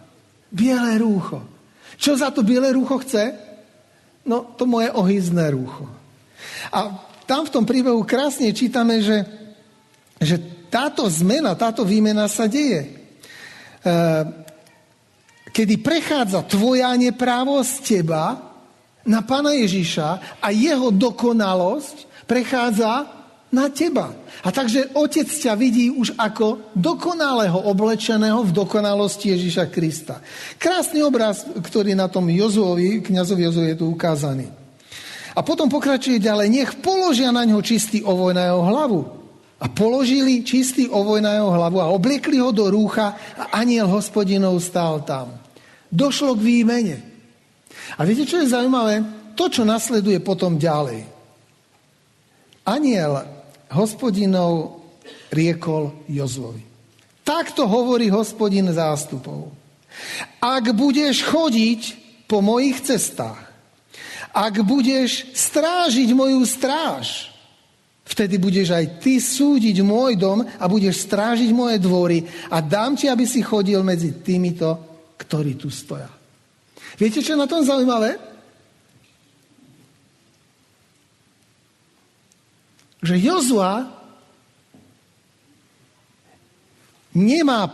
Biele 0.51 0.99
rúcho. 0.99 1.54
Čo 1.95 2.19
za 2.19 2.31
to 2.31 2.43
biele 2.43 2.71
rúcho 2.75 2.99
chce? 3.01 3.35
No, 4.25 4.55
to 4.57 4.65
moje 4.65 4.89
ohyzné 4.91 5.53
rúcho. 5.53 5.85
A 6.73 6.91
tam 7.29 7.45
v 7.45 7.53
tom 7.53 7.65
príbehu 7.65 8.01
krásne 8.05 8.53
čítame, 8.53 9.01
že, 9.01 9.25
že 10.21 10.37
táto 10.69 11.05
zmena, 11.07 11.53
táto 11.53 11.85
výmena 11.85 12.25
sa 12.25 12.49
deje. 12.49 12.85
E, 12.85 12.89
kedy 15.55 15.79
prechádza 15.79 16.43
tvoja 16.45 16.91
neprávosť 16.99 17.71
z 17.71 17.81
teba 17.81 18.23
na 19.05 19.21
Pána 19.21 19.55
Ježiša 19.55 20.41
a 20.41 20.47
jeho 20.49 20.89
dokonalosť 20.89 22.27
prechádza 22.27 23.14
na 23.55 23.71
teba. 23.71 24.11
A 24.43 24.51
takže 24.51 24.91
otec 24.91 25.23
ťa 25.31 25.55
vidí 25.55 25.87
už 25.87 26.19
ako 26.19 26.75
dokonalého 26.75 27.55
oblečeného 27.71 28.43
v 28.43 28.51
dokonalosti 28.51 29.31
Ježíša 29.31 29.71
Krista. 29.71 30.19
Krásny 30.59 30.99
obraz, 30.99 31.47
ktorý 31.47 31.95
na 31.95 32.11
tom 32.11 32.27
Jozuovi, 32.27 32.99
kniazovi 32.99 33.47
Jozuovi 33.47 33.71
je 33.71 33.79
tu 33.79 33.87
ukázaný. 33.87 34.51
A 35.35 35.39
potom 35.43 35.71
pokračuje 35.71 36.19
ďalej, 36.19 36.47
nech 36.51 36.71
položia 36.83 37.31
na 37.31 37.47
ňo 37.47 37.63
čistý 37.63 38.03
ovoj 38.03 38.35
na 38.35 38.51
jeho 38.51 38.63
hlavu. 38.67 38.99
A 39.55 39.71
položili 39.71 40.43
čistý 40.43 40.91
ovoj 40.91 41.23
na 41.23 41.39
jeho 41.39 41.47
hlavu 41.47 41.79
a 41.79 41.91
obliekli 41.91 42.43
ho 42.43 42.51
do 42.51 42.67
rúcha 42.67 43.15
a 43.39 43.63
aniel 43.63 43.87
hospodinov 43.87 44.59
stál 44.59 45.07
tam. 45.07 45.31
Došlo 45.87 46.35
k 46.35 46.43
výmene. 46.43 46.97
A 47.95 48.03
viete, 48.03 48.27
čo 48.27 48.43
je 48.43 48.51
zaujímavé? 48.51 48.99
To, 49.35 49.47
čo 49.47 49.67
nasleduje 49.67 50.19
potom 50.23 50.59
ďalej. 50.59 51.07
Aniel 52.65 53.34
hospodinov 53.71 54.81
riekol 55.33 55.93
Jozvovi. 56.09 56.63
Takto 57.25 57.65
hovorí 57.65 58.09
hospodin 58.13 58.69
zástupov. 58.69 59.49
Ak 60.37 60.69
budeš 60.75 61.25
chodiť 61.25 61.81
po 62.29 62.41
mojich 62.43 62.83
cestách, 62.85 63.41
ak 64.35 64.61
budeš 64.67 65.31
strážiť 65.31 66.11
moju 66.11 66.43
stráž, 66.43 67.31
vtedy 68.03 68.35
budeš 68.35 68.75
aj 68.75 68.99
ty 68.99 69.17
súdiť 69.17 69.79
môj 69.81 70.19
dom 70.19 70.43
a 70.43 70.65
budeš 70.67 71.07
strážiť 71.07 71.49
moje 71.55 71.79
dvory 71.79 72.27
a 72.51 72.59
dám 72.59 72.99
ti, 72.99 73.07
aby 73.07 73.23
si 73.23 73.39
chodil 73.39 73.79
medzi 73.81 74.19
týmito, 74.19 74.75
ktorí 75.15 75.55
tu 75.55 75.71
stoja. 75.71 76.11
Viete, 76.99 77.23
čo 77.23 77.33
je 77.33 77.41
na 77.41 77.47
tom 77.47 77.63
zaujímavé? 77.63 78.34
Že 83.03 83.15
Jozua 83.19 83.87
nemá 87.15 87.67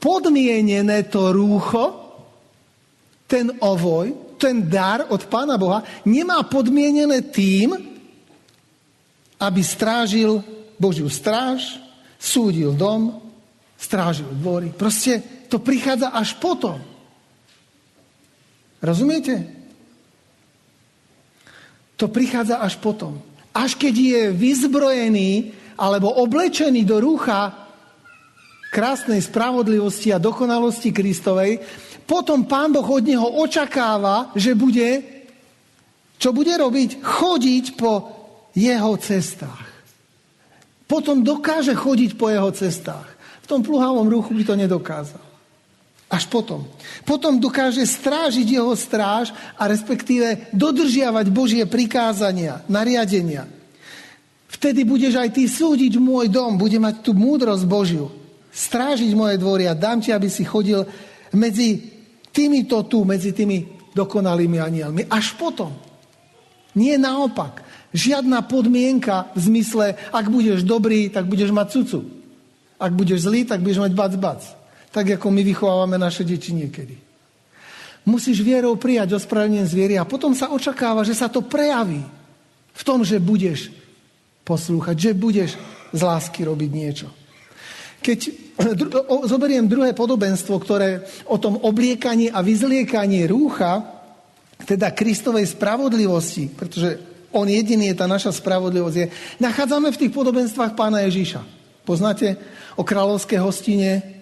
podmienené 0.00 1.04
to 1.08 1.32
rúcho, 1.36 2.00
ten 3.30 3.52
ovoj, 3.62 4.34
ten 4.40 4.64
dar 4.66 5.06
od 5.12 5.22
Pána 5.28 5.60
Boha, 5.60 5.84
nemá 6.02 6.42
podmienené 6.42 7.20
tým, 7.30 7.76
aby 9.40 9.60
strážil 9.60 10.42
Božiu 10.80 11.12
stráž, 11.12 11.76
súdil 12.16 12.72
dom, 12.72 13.20
strážil 13.76 14.28
dvory. 14.32 14.72
Proste 14.72 15.20
to 15.48 15.60
prichádza 15.60 16.12
až 16.12 16.36
potom. 16.40 16.80
Rozumiete? 18.80 19.44
To 22.00 22.08
prichádza 22.08 22.64
až 22.64 22.80
potom. 22.80 23.20
Až 23.50 23.74
keď 23.74 23.94
je 23.94 24.22
vyzbrojený 24.30 25.30
alebo 25.74 26.12
oblečený 26.22 26.86
do 26.86 27.02
rúcha 27.02 27.50
krásnej 28.70 29.18
spravodlivosti 29.18 30.14
a 30.14 30.22
dokonalosti 30.22 30.94
Kristovej, 30.94 31.58
potom 32.06 32.46
Pán 32.46 32.74
Boh 32.74 32.86
od 32.86 33.02
neho 33.06 33.26
očakáva, 33.42 34.34
že 34.34 34.54
bude, 34.58 35.02
čo 36.18 36.34
bude 36.34 36.54
robiť? 36.54 37.02
Chodiť 37.02 37.64
po 37.78 37.92
jeho 38.54 38.98
cestách. 38.98 39.70
Potom 40.90 41.22
dokáže 41.22 41.70
chodiť 41.74 42.18
po 42.18 42.26
jeho 42.26 42.50
cestách. 42.50 43.06
V 43.42 43.46
tom 43.46 43.62
pluhavom 43.62 44.10
ruchu 44.10 44.34
by 44.34 44.42
to 44.42 44.54
nedokázal. 44.58 45.29
Až 46.10 46.26
potom. 46.26 46.66
Potom 47.06 47.38
dokáže 47.38 47.86
strážiť 47.86 48.58
jeho 48.58 48.74
stráž 48.74 49.30
a 49.54 49.70
respektíve 49.70 50.50
dodržiavať 50.50 51.26
Božie 51.30 51.62
prikázania, 51.70 52.66
nariadenia. 52.66 53.46
Vtedy 54.50 54.82
budeš 54.82 55.14
aj 55.14 55.30
ty 55.30 55.46
súdiť 55.46 56.02
môj 56.02 56.26
dom, 56.26 56.58
bude 56.58 56.74
mať 56.82 57.06
tú 57.06 57.14
múdrosť 57.14 57.62
Božiu. 57.62 58.10
Strážiť 58.50 59.14
moje 59.14 59.38
dvory 59.38 59.70
a 59.70 59.78
dám 59.78 60.02
ti, 60.02 60.10
aby 60.10 60.26
si 60.26 60.42
chodil 60.42 60.82
medzi 61.30 61.78
týmito 62.34 62.82
tu, 62.90 63.06
medzi 63.06 63.30
tými 63.30 63.70
dokonalými 63.94 64.58
anielmi. 64.58 65.06
Až 65.06 65.38
potom. 65.38 65.70
Nie 66.74 66.98
naopak. 66.98 67.62
Žiadna 67.94 68.50
podmienka 68.50 69.30
v 69.34 69.40
zmysle, 69.46 69.86
ak 70.10 70.26
budeš 70.26 70.66
dobrý, 70.66 71.06
tak 71.06 71.30
budeš 71.30 71.54
mať 71.54 71.66
cucu. 71.70 71.98
Ak 72.82 72.90
budeš 72.94 73.30
zlý, 73.30 73.46
tak 73.46 73.62
budeš 73.62 73.78
mať 73.78 73.92
bac, 73.94 74.12
bac. 74.18 74.42
Tak 74.90 75.18
ako 75.18 75.30
my 75.30 75.42
vychovávame 75.46 75.96
naše 75.96 76.26
deti 76.26 76.50
niekedy. 76.50 76.98
Musíš 78.06 78.42
vierou 78.42 78.74
prijať 78.74 79.14
ospravedlnenie 79.14 79.68
zviery 79.68 79.94
a 80.00 80.08
potom 80.08 80.34
sa 80.34 80.50
očakáva, 80.50 81.06
že 81.06 81.14
sa 81.14 81.28
to 81.30 81.44
prejaví 81.44 82.02
v 82.74 82.82
tom, 82.82 83.04
že 83.04 83.22
budeš 83.22 83.70
poslúchať, 84.42 84.96
že 84.96 85.10
budeš 85.12 85.50
z 85.94 86.00
lásky 86.00 86.42
robiť 86.48 86.70
niečo. 86.72 87.08
Keď 88.00 88.18
zoberiem 89.32 89.68
druhé 89.68 89.92
podobenstvo, 89.92 90.56
ktoré 90.58 91.04
o 91.28 91.36
tom 91.36 91.60
obliekaní 91.60 92.32
a 92.32 92.40
vyzliekaní 92.40 93.28
rúcha, 93.28 93.84
teda 94.64 94.92
Kristovej 94.92 95.48
spravodlivosti, 95.48 96.52
pretože 96.52 97.00
on 97.30 97.46
jediný 97.46 97.94
je 97.94 98.00
tá 98.00 98.10
naša 98.10 98.34
spravodlivosť, 98.34 98.96
je, 98.96 99.06
nachádzame 99.38 99.94
v 99.94 100.00
tých 100.00 100.12
podobenstvách 100.12 100.74
pána 100.74 101.06
Ježíša. 101.06 101.40
Poznáte 101.86 102.36
o 102.74 102.82
kráľovskej 102.82 103.38
hostine, 103.38 104.19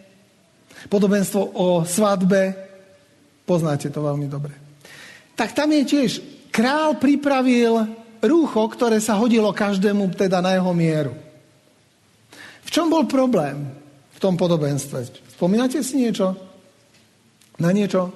Podobenstvo 0.86 1.42
o 1.58 1.82
svadbe, 1.82 2.54
poznáte 3.42 3.90
to 3.90 3.98
veľmi 3.98 4.30
dobre. 4.30 4.54
Tak 5.34 5.58
tam 5.58 5.74
je 5.74 5.82
tiež, 5.82 6.10
král 6.54 6.94
pripravil 7.02 7.90
rúcho, 8.22 8.62
ktoré 8.70 9.02
sa 9.02 9.18
hodilo 9.18 9.50
každému 9.50 10.14
teda 10.14 10.38
na 10.38 10.54
jeho 10.54 10.70
mieru. 10.70 11.14
V 12.62 12.70
čom 12.70 12.86
bol 12.86 13.06
problém 13.10 13.74
v 14.14 14.18
tom 14.22 14.38
podobenstve? 14.38 15.30
Spomínate 15.34 15.82
si 15.82 15.98
niečo? 15.98 16.34
Na 17.58 17.70
niečo? 17.70 18.12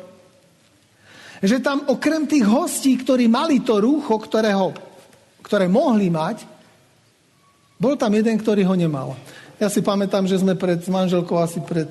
Že 1.43 1.59
tam 1.59 1.79
okrem 1.91 2.27
tých 2.27 2.47
hostí, 2.47 2.95
ktorí 2.95 3.27
mali 3.27 3.63
to 3.63 3.83
rúcho, 3.83 4.15
ktorého, 4.15 4.71
ktoré 5.43 5.67
mohli 5.67 6.07
mať, 6.07 6.47
bol 7.83 7.99
tam 7.99 8.15
jeden, 8.15 8.39
ktorý 8.39 8.63
ho 8.63 8.79
nemal. 8.79 9.19
Ja 9.59 9.67
si 9.67 9.83
pamätám, 9.83 10.27
že 10.31 10.39
sme 10.39 10.55
pred 10.55 10.79
manželkou 10.87 11.35
asi 11.39 11.59
pred 11.63 11.91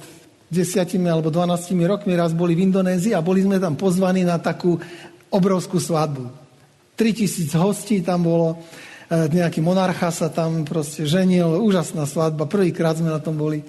desiatimi 0.51 1.07
alebo 1.07 1.31
12 1.31 1.71
rokmi 1.87 2.11
raz 2.13 2.35
boli 2.35 2.53
v 2.59 2.67
Indonézii 2.67 3.15
a 3.15 3.23
boli 3.23 3.47
sme 3.47 3.55
tam 3.55 3.79
pozvaní 3.79 4.27
na 4.27 4.35
takú 4.35 4.75
obrovskú 5.31 5.79
svadbu. 5.79 6.27
3000 6.99 7.55
hostí 7.55 8.03
tam 8.03 8.27
bolo, 8.27 8.59
e, 9.07 9.31
nejaký 9.31 9.63
monarcha 9.63 10.11
sa 10.11 10.27
tam 10.27 10.67
proste 10.67 11.07
ženil, 11.07 11.63
úžasná 11.63 12.03
svadba, 12.03 12.51
prvýkrát 12.51 12.99
sme 12.99 13.09
na 13.09 13.23
tom 13.23 13.39
boli. 13.39 13.63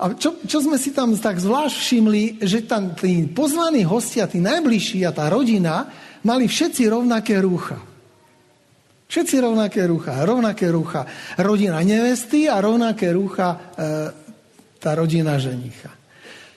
A 0.00 0.10
čo, 0.16 0.40
čo 0.42 0.58
sme 0.64 0.80
si 0.80 0.90
tam 0.90 1.14
tak 1.14 1.38
zvlášť 1.38 1.76
všimli, 1.76 2.42
že 2.42 2.66
tam 2.66 2.96
tí 2.96 3.28
pozvaní 3.30 3.86
hostia, 3.86 4.26
tí 4.26 4.42
najbližší 4.42 5.06
a 5.06 5.14
tá 5.14 5.30
rodina 5.30 5.86
mali 6.24 6.50
všetci 6.50 6.88
rovnaké 6.88 7.38
rúcha. 7.38 7.78
Všetci 9.06 9.36
rovnaké 9.38 9.84
rúcha, 9.86 10.24
rovnaké 10.24 10.72
rúcha 10.72 11.06
rodina 11.38 11.78
nevesty 11.84 12.50
a 12.50 12.58
rovnaké 12.58 13.12
rúcha 13.12 13.54
e, 13.54 13.56
tá 14.82 14.90
rodina 14.98 15.38
ženicha. 15.38 16.03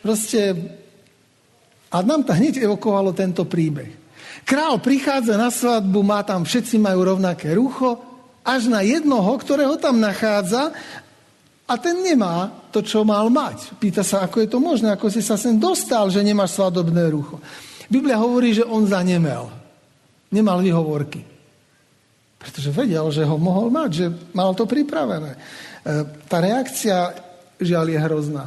Proste, 0.01 0.55
a 1.91 1.97
nám 2.03 2.23
to 2.23 2.31
hneď 2.35 2.61
evokovalo 2.63 3.11
tento 3.13 3.47
príbeh. 3.47 3.89
Král 4.47 4.79
prichádza 4.79 5.35
na 5.35 5.51
svadbu, 5.51 5.99
má 6.05 6.23
tam, 6.23 6.47
všetci 6.47 6.79
majú 6.79 7.03
rovnaké 7.03 7.51
rucho, 7.51 7.99
až 8.47 8.71
na 8.71 8.79
jednoho, 8.79 9.35
ktorého 9.35 9.75
tam 9.75 9.99
nachádza 9.99 10.71
a 11.67 11.73
ten 11.75 11.99
nemá 11.99 12.47
to, 12.71 12.79
čo 12.79 13.03
mal 13.03 13.27
mať. 13.27 13.75
Pýta 13.75 14.07
sa, 14.07 14.23
ako 14.23 14.39
je 14.39 14.47
to 14.47 14.59
možné, 14.63 14.87
ako 14.95 15.11
si 15.11 15.19
sa 15.19 15.35
sem 15.35 15.59
dostal, 15.59 16.07
že 16.07 16.23
nemáš 16.23 16.55
svadobné 16.55 17.11
rucho. 17.11 17.43
Biblia 17.91 18.15
hovorí, 18.15 18.55
že 18.55 18.63
on 18.63 18.87
zanemel. 18.87 19.51
Nemal 20.31 20.63
vyhovorky. 20.63 21.27
Pretože 22.39 22.71
vedel, 22.71 23.03
že 23.11 23.27
ho 23.27 23.35
mohol 23.35 23.67
mať, 23.67 23.89
že 23.91 24.07
mal 24.31 24.55
to 24.55 24.63
pripravené. 24.63 25.35
E, 25.35 25.39
tá 26.31 26.39
reakcia, 26.39 27.11
žiaľ, 27.59 27.85
je 27.91 27.99
hrozná. 27.99 28.45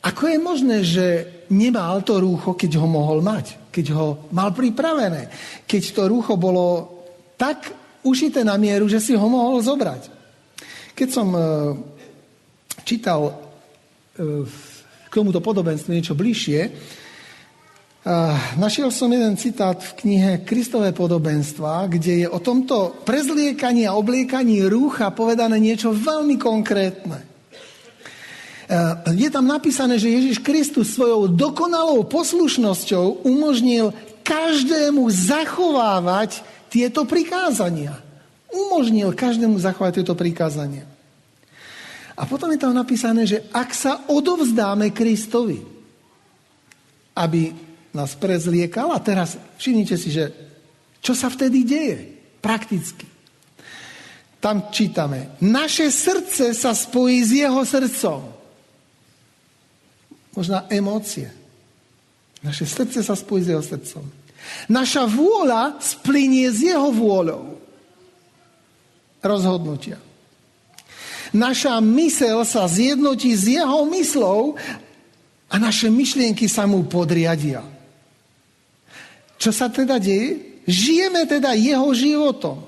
Ako 0.00 0.32
je 0.32 0.38
možné, 0.40 0.76
že 0.80 1.06
nemal 1.52 2.00
to 2.00 2.24
rúcho, 2.24 2.56
keď 2.56 2.80
ho 2.80 2.88
mohol 2.88 3.20
mať? 3.20 3.68
Keď 3.68 3.86
ho 3.92 4.32
mal 4.32 4.56
pripravené? 4.56 5.28
Keď 5.68 5.82
to 5.92 6.08
rúcho 6.08 6.40
bolo 6.40 6.88
tak 7.36 7.68
ušité 8.00 8.40
na 8.40 8.56
mieru, 8.56 8.88
že 8.88 9.00
si 9.00 9.12
ho 9.12 9.26
mohol 9.28 9.60
zobrať. 9.60 10.08
Keď 10.96 11.08
som 11.08 11.28
e, 11.32 11.40
čítal 12.84 13.28
e, 13.28 13.32
k 15.08 15.12
tomuto 15.12 15.44
podobenstvu 15.44 15.92
niečo 15.92 16.16
bližšie, 16.16 16.60
e, 16.64 16.70
našiel 18.56 18.88
som 18.88 19.12
jeden 19.12 19.36
citát 19.36 19.76
v 19.80 19.96
knihe 20.00 20.32
Kristové 20.48 20.96
podobenstva, 20.96 21.92
kde 21.92 22.24
je 22.24 22.28
o 22.28 22.40
tomto 22.40 23.04
prezliekaní 23.04 23.84
a 23.84 23.96
obliekaní 23.96 24.64
rúcha 24.64 25.12
povedané 25.12 25.60
niečo 25.60 25.92
veľmi 25.92 26.40
konkrétne. 26.40 27.29
Eh, 28.70 29.18
je 29.18 29.26
tam 29.34 29.50
napísané, 29.50 29.98
že 29.98 30.06
Ježiš 30.06 30.38
Kristus 30.38 30.94
svojou 30.94 31.26
dokonalou 31.26 32.06
poslušnosťou 32.06 33.26
umožnil 33.26 33.90
každému 34.22 35.10
zachovávať 35.10 36.38
tieto 36.70 37.02
prikázania. 37.02 37.98
Umožnil 38.46 39.10
každému 39.10 39.58
zachovať 39.58 39.92
tieto 39.98 40.14
prikázania. 40.14 40.86
A 42.14 42.22
potom 42.30 42.46
je 42.54 42.62
tam 42.62 42.70
napísané, 42.70 43.26
že 43.26 43.42
ak 43.50 43.74
sa 43.74 44.06
odovzdáme 44.06 44.94
Kristovi, 44.94 45.58
aby 47.18 47.50
nás 47.90 48.14
prezliekal, 48.14 48.94
a 48.94 49.02
teraz 49.02 49.34
všimnite 49.58 49.98
si, 49.98 50.14
že 50.14 50.30
čo 51.02 51.10
sa 51.18 51.26
vtedy 51.26 51.66
deje 51.66 51.98
prakticky. 52.38 53.02
Tam 54.38 54.70
čítame, 54.70 55.34
naše 55.42 55.90
srdce 55.90 56.54
sa 56.54 56.70
spojí 56.70 57.18
s 57.18 57.34
jeho 57.34 57.66
srdcom 57.66 58.39
možná 60.40 60.64
emócie. 60.72 61.28
Naše 62.40 62.64
srdce 62.64 63.04
sa 63.04 63.12
spojí 63.12 63.44
s 63.44 63.52
jeho 63.52 63.60
srdcom. 63.60 64.04
Naša 64.72 65.04
vôľa 65.04 65.76
splinie 65.84 66.48
s 66.48 66.64
jeho 66.64 66.88
vôľou. 66.88 67.60
Rozhodnutia. 69.20 70.00
Naša 71.36 71.76
mysel 71.84 72.40
sa 72.48 72.64
zjednotí 72.64 73.36
s 73.36 73.52
jeho 73.52 73.84
myslou 73.92 74.56
a 75.52 75.54
naše 75.60 75.92
myšlienky 75.92 76.48
sa 76.48 76.64
mu 76.64 76.88
podriadia. 76.88 77.60
Čo 79.36 79.52
sa 79.52 79.68
teda 79.68 80.00
deje? 80.00 80.64
Žijeme 80.64 81.28
teda 81.28 81.52
jeho 81.52 81.92
životom. 81.92 82.64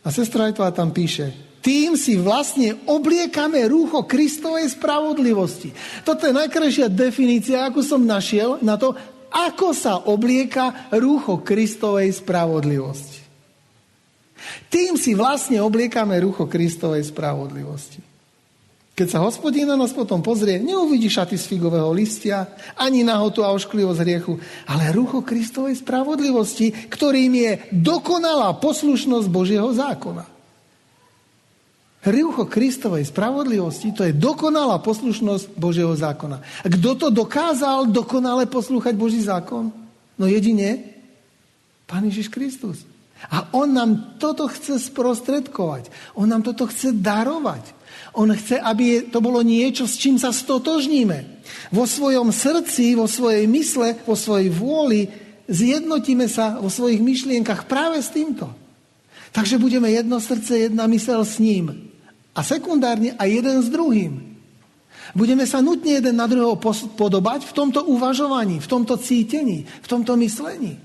A 0.00 0.08
sestra 0.08 0.48
Ajtová 0.48 0.72
tam 0.72 0.96
píše, 0.96 1.47
tým 1.58 1.98
si 1.98 2.14
vlastne 2.14 2.78
obliekame 2.86 3.66
rúcho 3.66 4.06
Kristovej 4.06 4.70
spravodlivosti. 4.78 5.74
Toto 6.06 6.30
je 6.30 6.32
najkrajšia 6.32 6.86
definícia, 6.86 7.66
ako 7.66 7.82
som 7.82 8.06
našiel 8.06 8.62
na 8.62 8.78
to, 8.78 8.94
ako 9.28 9.74
sa 9.74 9.98
oblieka 10.08 10.88
rúcho 10.94 11.42
Kristovej 11.42 12.14
spravodlivosti. 12.14 13.20
Tým 14.70 14.94
si 14.94 15.18
vlastne 15.18 15.58
obliekame 15.58 16.14
rúcho 16.22 16.46
Kristovej 16.46 17.10
spravodlivosti. 17.10 18.00
Keď 18.98 19.06
sa 19.14 19.22
hospodín 19.22 19.70
na 19.70 19.78
nás 19.78 19.94
potom 19.94 20.18
pozrie, 20.18 20.58
neuvidí 20.58 21.06
šaty 21.06 21.38
z 21.38 21.46
figového 21.46 21.86
listia, 21.94 22.50
ani 22.74 23.06
nahotu 23.06 23.46
a 23.46 23.54
ošklivosť 23.54 24.02
hriechu, 24.02 24.34
ale 24.66 24.90
rucho 24.90 25.22
Kristovej 25.22 25.78
spravodlivosti, 25.78 26.74
ktorým 26.90 27.30
je 27.34 27.52
dokonalá 27.70 28.58
poslušnosť 28.58 29.26
Božieho 29.30 29.70
zákona. 29.70 30.37
Rúcho 31.98 32.46
Kristovej 32.46 33.10
spravodlivosti 33.10 33.90
to 33.90 34.06
je 34.06 34.14
dokonalá 34.14 34.78
poslušnosť 34.78 35.58
Božieho 35.58 35.90
zákona. 35.98 36.38
Kto 36.62 36.90
to 36.94 37.08
dokázal 37.10 37.90
dokonale 37.90 38.46
poslúchať 38.46 38.94
Boží 38.94 39.18
zákon? 39.18 39.74
No 40.14 40.24
jedine 40.30 40.94
Pán 41.90 42.06
Ježiš 42.06 42.30
Kristus. 42.30 42.86
A 43.34 43.50
on 43.50 43.74
nám 43.74 44.14
toto 44.22 44.46
chce 44.46 44.78
sprostredkovať. 44.78 45.90
On 46.14 46.30
nám 46.30 46.46
toto 46.46 46.70
chce 46.70 46.94
darovať. 46.94 47.74
On 48.14 48.30
chce, 48.30 48.62
aby 48.62 49.10
to 49.10 49.18
bolo 49.18 49.42
niečo, 49.42 49.90
s 49.90 49.98
čím 49.98 50.22
sa 50.22 50.30
stotožníme. 50.30 51.42
Vo 51.74 51.82
svojom 51.82 52.30
srdci, 52.30 52.94
vo 52.94 53.10
svojej 53.10 53.50
mysle, 53.50 53.98
vo 54.06 54.14
svojej 54.14 54.54
vôli 54.54 55.10
zjednotíme 55.50 56.30
sa 56.30 56.62
vo 56.62 56.70
svojich 56.70 57.02
myšlienkach 57.02 57.66
práve 57.66 57.98
s 57.98 58.14
týmto. 58.14 58.46
Takže 59.34 59.58
budeme 59.58 59.90
jedno 59.90 60.22
srdce, 60.22 60.70
jedna 60.70 60.86
mysel 60.86 61.26
s 61.26 61.42
ním 61.42 61.87
a 62.34 62.40
sekundárne 62.44 63.16
aj 63.16 63.28
jeden 63.28 63.56
s 63.62 63.68
druhým. 63.68 64.12
Budeme 65.16 65.48
sa 65.48 65.64
nutne 65.64 65.98
jeden 65.98 66.20
na 66.20 66.28
druhého 66.28 66.60
podobať 66.96 67.48
v 67.48 67.52
tomto 67.56 67.80
uvažovaní, 67.88 68.60
v 68.60 68.68
tomto 68.68 69.00
cítení, 69.00 69.64
v 69.64 69.86
tomto 69.88 70.16
myslení. 70.20 70.76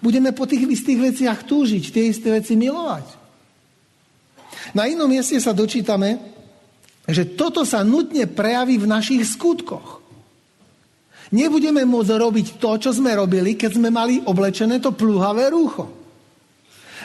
Budeme 0.00 0.32
po 0.32 0.48
tých 0.48 0.64
istých 0.64 1.12
veciach 1.12 1.44
túžiť, 1.44 1.84
tie 1.92 2.04
isté 2.08 2.32
veci 2.32 2.56
milovať. 2.56 3.06
Na 4.72 4.88
inom 4.88 5.08
mieste 5.08 5.36
sa 5.40 5.52
dočítame, 5.52 6.16
že 7.08 7.24
toto 7.36 7.64
sa 7.64 7.80
nutne 7.84 8.28
prejaví 8.28 8.76
v 8.76 8.88
našich 8.88 9.24
skutkoch. 9.24 10.00
Nebudeme 11.28 11.84
môcť 11.84 12.16
robiť 12.16 12.46
to, 12.56 12.80
čo 12.80 12.90
sme 12.92 13.12
robili, 13.12 13.52
keď 13.52 13.76
sme 13.76 13.92
mali 13.92 14.20
oblečené 14.24 14.80
to 14.80 14.96
plúhavé 14.96 15.52
rúcho. 15.52 15.92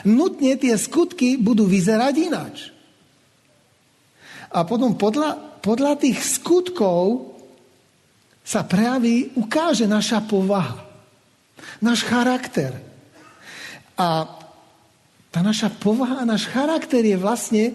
Nutne 0.08 0.56
tie 0.56 0.76
skutky 0.76 1.36
budú 1.36 1.68
vyzerať 1.68 2.14
ináč. 2.20 2.73
A 4.54 4.62
potom 4.62 4.94
podľa, 4.94 5.58
podľa 5.58 5.98
tých 5.98 6.22
skutkov 6.22 7.34
sa 8.46 8.62
prejaví, 8.62 9.34
ukáže 9.34 9.90
naša 9.90 10.22
povaha, 10.22 10.78
náš 11.82 12.06
charakter. 12.06 12.78
A 13.98 14.30
tá 15.34 15.40
naša 15.42 15.74
povaha 15.74 16.22
náš 16.22 16.46
charakter 16.46 17.02
je 17.02 17.18
vlastne 17.18 17.74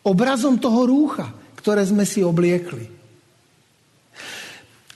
obrazom 0.00 0.56
toho 0.56 0.88
rúcha, 0.88 1.28
ktoré 1.60 1.84
sme 1.84 2.08
si 2.08 2.24
obliekli. 2.24 2.88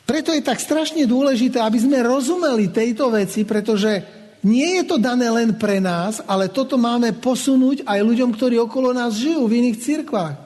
Preto 0.08 0.32
je 0.32 0.40
tak 0.40 0.60
strašne 0.60 1.04
dôležité, 1.04 1.60
aby 1.60 1.80
sme 1.80 2.00
rozumeli 2.00 2.72
tejto 2.72 3.12
veci, 3.12 3.44
pretože 3.44 4.00
nie 4.44 4.80
je 4.80 4.84
to 4.84 4.96
dané 5.00 5.28
len 5.32 5.56
pre 5.56 5.80
nás, 5.80 6.20
ale 6.24 6.52
toto 6.52 6.76
máme 6.76 7.16
posunúť 7.16 7.84
aj 7.88 8.00
ľuďom, 8.04 8.30
ktorí 8.32 8.56
okolo 8.60 8.92
nás 8.92 9.16
žijú 9.16 9.48
v 9.48 9.64
iných 9.64 9.80
cirkvách 9.80 10.43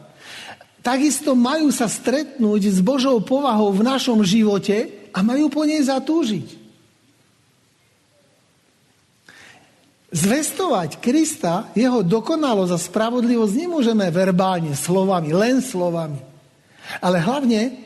takisto 0.81 1.37
majú 1.37 1.69
sa 1.75 1.87
stretnúť 1.91 2.73
s 2.73 2.79
Božou 2.81 3.19
povahou 3.21 3.75
v 3.75 3.85
našom 3.85 4.23
živote 4.25 5.11
a 5.13 5.23
majú 5.25 5.51
po 5.51 5.67
nej 5.67 5.83
zatúžiť. 5.83 6.59
Zvestovať 10.09 11.05
Krista, 11.05 11.69
jeho 11.77 12.01
dokonalosť 12.01 12.73
a 12.73 12.81
spravodlivosť 12.81 13.55
nemôžeme 13.55 14.09
verbálne, 14.09 14.73
slovami, 14.73 15.37
len 15.37 15.61
slovami. 15.61 16.17
Ale 17.05 17.21
hlavne 17.21 17.77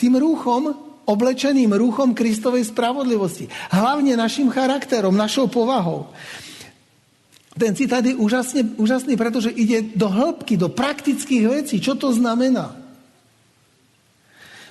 tým 0.00 0.16
rúchom, 0.16 0.72
oblečeným 1.04 1.76
rúchom 1.76 2.16
Kristovej 2.16 2.72
spravodlivosti. 2.72 3.52
Hlavne 3.68 4.16
našim 4.16 4.48
charakterom, 4.48 5.12
našou 5.12 5.46
povahou. 5.52 6.08
Ten 7.56 7.72
citát 7.72 8.04
je 8.04 8.12
úžasne, 8.12 8.76
úžasný, 8.76 9.16
pretože 9.16 9.48
ide 9.48 9.96
do 9.96 10.12
hĺbky, 10.12 10.60
do 10.60 10.68
praktických 10.68 11.44
vecí. 11.48 11.80
Čo 11.80 11.96
to 11.96 12.12
znamená? 12.12 12.76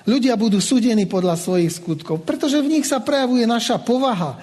Ľudia 0.06 0.38
budú 0.38 0.62
súdení 0.62 1.02
podľa 1.10 1.34
svojich 1.34 1.82
skutkov, 1.82 2.22
pretože 2.22 2.62
v 2.62 2.78
nich 2.78 2.86
sa 2.86 3.02
prejavuje 3.02 3.42
naša 3.42 3.82
povaha. 3.82 4.38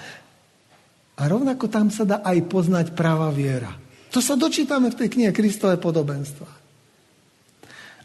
A 1.16 1.22
rovnako 1.24 1.72
tam 1.72 1.88
sa 1.88 2.04
dá 2.04 2.20
aj 2.20 2.52
poznať 2.52 2.92
práva 2.92 3.32
viera. 3.32 3.72
To 4.12 4.20
sa 4.20 4.36
dočítame 4.36 4.92
v 4.92 5.00
tej 5.00 5.10
knihe 5.16 5.32
Kristové 5.32 5.80
podobenstva. 5.80 6.50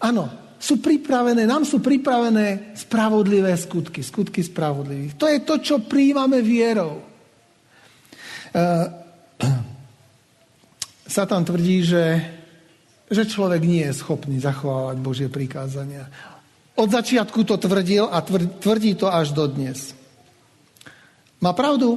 Áno, 0.07 0.55
sú 0.63 0.79
pripravené, 0.79 1.51
nám 1.51 1.67
sú 1.67 1.83
pripravené 1.83 2.79
spravodlivé 2.79 3.51
skutky, 3.59 4.07
skutky 4.07 4.47
spravodlivých. 4.47 5.19
To 5.19 5.27
je 5.27 5.39
to, 5.43 5.55
čo 5.59 5.77
príjmame 5.83 6.39
vierou. 6.39 7.03
Uh, 8.55 8.87
Satan 11.09 11.43
tvrdí, 11.43 11.89
že, 11.89 12.21
že 13.09 13.25
človek 13.25 13.65
nie 13.65 13.89
je 13.89 13.97
schopný 13.97 14.37
zachovávať 14.39 14.97
Božie 15.01 15.29
prikázania. 15.33 16.13
Od 16.77 16.93
začiatku 16.93 17.43
to 17.49 17.57
tvrdil 17.57 18.07
a 18.13 18.21
tvrdí 18.61 18.95
to 18.95 19.09
až 19.09 19.33
do 19.33 19.49
dnes. 19.49 19.97
Má 21.41 21.57
pravdu? 21.57 21.97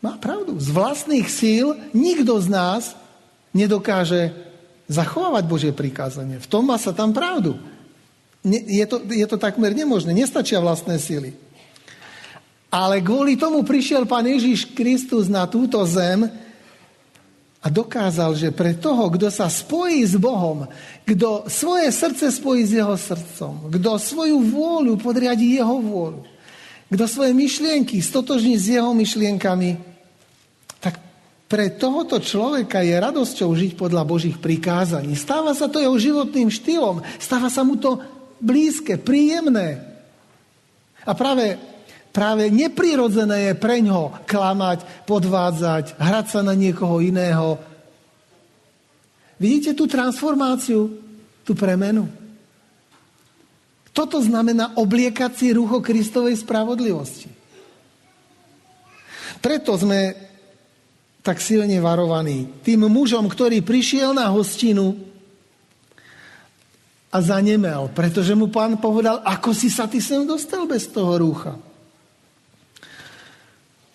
Má 0.00 0.16
pravdu. 0.16 0.56
Z 0.56 0.72
vlastných 0.72 1.28
síl 1.28 1.76
nikto 1.92 2.40
z 2.40 2.48
nás 2.48 2.96
nedokáže 3.52 4.32
zachovávať 4.88 5.44
Božie 5.44 5.72
prikázanie. 5.76 6.40
V 6.40 6.50
tom 6.50 6.66
má 6.66 6.80
sa 6.80 6.96
tam 6.96 7.12
pravdu. 7.12 7.60
Je 8.48 8.82
to, 8.88 9.04
je 9.06 9.26
to 9.28 9.36
takmer 9.36 9.76
nemožné. 9.76 10.16
Nestačia 10.16 10.58
vlastné 10.58 10.96
síly. 10.96 11.36
Ale 12.72 13.04
kvôli 13.04 13.36
tomu 13.36 13.60
prišiel 13.60 14.08
Pán 14.08 14.24
Ježiš 14.24 14.72
Kristus 14.72 15.28
na 15.28 15.44
túto 15.44 15.82
zem, 15.84 16.26
a 17.60 17.68
dokázal, 17.68 18.32
že 18.40 18.56
pre 18.56 18.72
toho, 18.72 19.12
kto 19.12 19.28
sa 19.28 19.52
spojí 19.52 20.00
s 20.00 20.16
Bohom, 20.16 20.64
kto 21.04 21.44
svoje 21.44 21.92
srdce 21.92 22.32
spojí 22.32 22.64
s 22.64 22.72
jeho 22.72 22.96
srdcom, 22.96 23.68
kto 23.68 24.00
svoju 24.00 24.40
vôľu 24.48 24.96
podriadi 24.96 25.60
jeho 25.60 25.76
vôľu, 25.76 26.24
kto 26.88 27.04
svoje 27.04 27.36
myšlienky 27.36 28.00
stotožní 28.00 28.56
s 28.56 28.72
jeho 28.72 28.96
myšlienkami, 28.96 29.76
tak 30.80 30.96
pre 31.52 31.68
tohoto 31.76 32.16
človeka 32.16 32.80
je 32.80 32.96
radosťou 32.96 33.52
žiť 33.52 33.72
podľa 33.76 34.08
Božích 34.08 34.40
prikázaní. 34.40 35.12
Stáva 35.12 35.52
sa 35.52 35.68
to 35.68 35.84
jeho 35.84 36.00
životným 36.00 36.48
štýlom, 36.48 37.04
stáva 37.20 37.52
sa 37.52 37.60
mu 37.60 37.76
to 37.76 38.00
blízke, 38.40 38.96
príjemné. 38.96 39.84
A 41.04 41.12
práve 41.12 41.60
Práve 42.10 42.50
neprirodzené 42.50 43.50
je 43.50 43.54
pre 43.54 43.78
ňo 43.78 44.26
klamať, 44.26 45.06
podvádzať, 45.06 45.94
hrať 45.94 46.26
sa 46.26 46.40
na 46.42 46.58
niekoho 46.58 46.98
iného. 46.98 47.54
Vidíte 49.38 49.78
tú 49.78 49.86
transformáciu, 49.86 50.90
tú 51.46 51.54
premenu? 51.54 52.10
Toto 53.94 54.18
znamená 54.18 54.74
obliekať 54.74 55.32
si 55.38 55.46
rucho 55.54 55.78
Kristovej 55.78 56.38
spravodlivosti. 56.42 57.30
Preto 59.38 59.78
sme 59.78 60.14
tak 61.22 61.38
silne 61.38 61.78
varovaní. 61.78 62.60
Tým 62.66 62.90
mužom, 62.90 63.30
ktorý 63.30 63.62
prišiel 63.62 64.16
na 64.18 64.26
hostinu 64.34 64.98
a 67.10 67.18
zanemel, 67.22 67.90
pretože 67.94 68.34
mu 68.34 68.50
pán 68.50 68.78
povedal, 68.78 69.22
ako 69.22 69.50
si 69.54 69.70
sa 69.70 69.86
ty 69.86 70.02
sem 70.02 70.26
dostal 70.26 70.66
bez 70.66 70.90
toho 70.90 71.18
rúcha. 71.18 71.69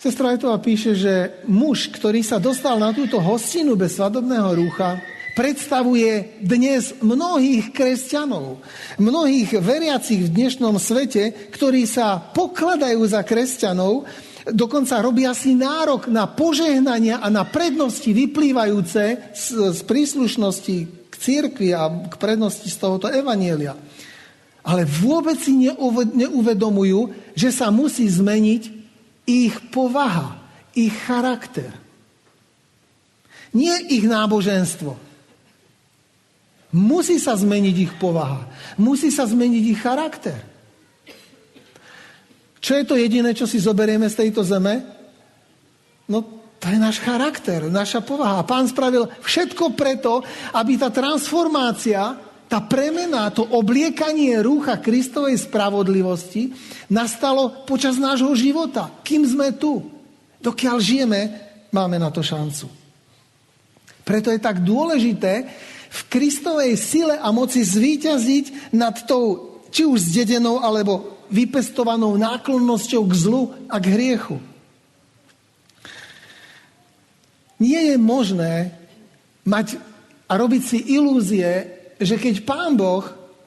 Sestra 0.06 0.38
Etová 0.38 0.62
píše, 0.62 0.94
že 0.94 1.42
muž, 1.50 1.90
ktorý 1.90 2.22
sa 2.22 2.38
dostal 2.38 2.78
na 2.78 2.94
túto 2.94 3.18
hostinu 3.18 3.74
bez 3.74 3.98
svadobného 3.98 4.54
rúcha, 4.54 5.02
predstavuje 5.34 6.38
dnes 6.46 6.94
mnohých 7.02 7.74
kresťanov, 7.74 8.62
mnohých 9.02 9.58
veriacich 9.58 10.30
v 10.30 10.30
dnešnom 10.30 10.78
svete, 10.78 11.50
ktorí 11.50 11.90
sa 11.90 12.22
pokladajú 12.22 13.02
za 13.02 13.26
kresťanov, 13.26 14.06
dokonca 14.46 15.02
robia 15.02 15.34
si 15.34 15.58
nárok 15.58 16.06
na 16.06 16.30
požehnania 16.30 17.18
a 17.18 17.34
na 17.34 17.42
prednosti 17.42 18.06
vyplývajúce 18.06 19.34
z, 19.34 19.46
z 19.74 19.80
príslušnosti 19.90 20.78
k 20.86 21.14
církvi 21.18 21.74
a 21.74 21.90
k 21.90 22.14
prednosti 22.22 22.70
z 22.70 22.78
tohoto 22.78 23.10
evanielia. 23.10 23.74
Ale 24.62 24.86
vôbec 24.86 25.42
si 25.42 25.74
neuvedomujú, 26.14 27.10
že 27.34 27.50
sa 27.50 27.74
musí 27.74 28.06
zmeniť 28.06 28.85
ich 29.26 29.54
povaha, 29.74 30.38
ich 30.78 30.94
charakter. 31.06 31.74
Nie 33.56 33.82
ich 33.90 34.06
náboženstvo. 34.06 34.98
Musí 36.76 37.18
sa 37.22 37.40
zmeniť 37.40 37.76
ich 37.88 37.94
povaha. 37.96 38.46
Musí 38.76 39.08
sa 39.10 39.24
zmeniť 39.24 39.64
ich 39.64 39.80
charakter. 39.80 40.36
Čo 42.60 42.82
je 42.82 42.84
to 42.84 42.96
jediné, 42.98 43.32
čo 43.38 43.46
si 43.46 43.62
zoberieme 43.62 44.10
z 44.10 44.26
tejto 44.26 44.42
zeme? 44.42 44.82
No, 46.10 46.26
to 46.60 46.66
je 46.68 46.82
náš 46.82 46.98
charakter, 46.98 47.70
naša 47.70 48.02
povaha. 48.02 48.42
Pán 48.42 48.66
spravil 48.66 49.06
všetko 49.22 49.78
preto, 49.78 50.26
aby 50.58 50.76
tá 50.76 50.90
transformácia 50.90 52.18
tá 52.46 52.62
premena, 52.62 53.34
to 53.34 53.42
obliekanie 53.42 54.38
rúcha 54.40 54.78
Kristovej 54.78 55.42
spravodlivosti 55.50 56.54
nastalo 56.94 57.66
počas 57.66 57.98
nášho 57.98 58.32
života. 58.38 58.94
Kým 59.02 59.26
sme 59.26 59.50
tu? 59.58 59.82
Dokiaľ 60.46 60.78
žijeme, 60.78 61.22
máme 61.74 61.98
na 61.98 62.14
to 62.14 62.22
šancu. 62.22 62.70
Preto 64.06 64.30
je 64.30 64.38
tak 64.38 64.62
dôležité 64.62 65.50
v 65.90 66.02
Kristovej 66.14 66.78
sile 66.78 67.18
a 67.18 67.34
moci 67.34 67.66
zvíťaziť 67.66 68.76
nad 68.78 68.94
tou, 69.10 69.58
či 69.74 69.90
už 69.90 70.14
zdedenou, 70.14 70.62
alebo 70.62 71.26
vypestovanou 71.34 72.14
náklonnosťou 72.14 73.02
k 73.10 73.14
zlu 73.18 73.44
a 73.66 73.82
k 73.82 73.90
hriechu. 73.90 74.38
Nie 77.58 77.90
je 77.90 77.98
možné 77.98 78.78
mať 79.42 79.82
a 80.26 80.34
robiť 80.38 80.62
si 80.62 80.78
ilúzie, 80.94 81.75
že 82.00 82.16
keď 82.20 82.44
Pán 82.44 82.76
Boh 82.76 83.06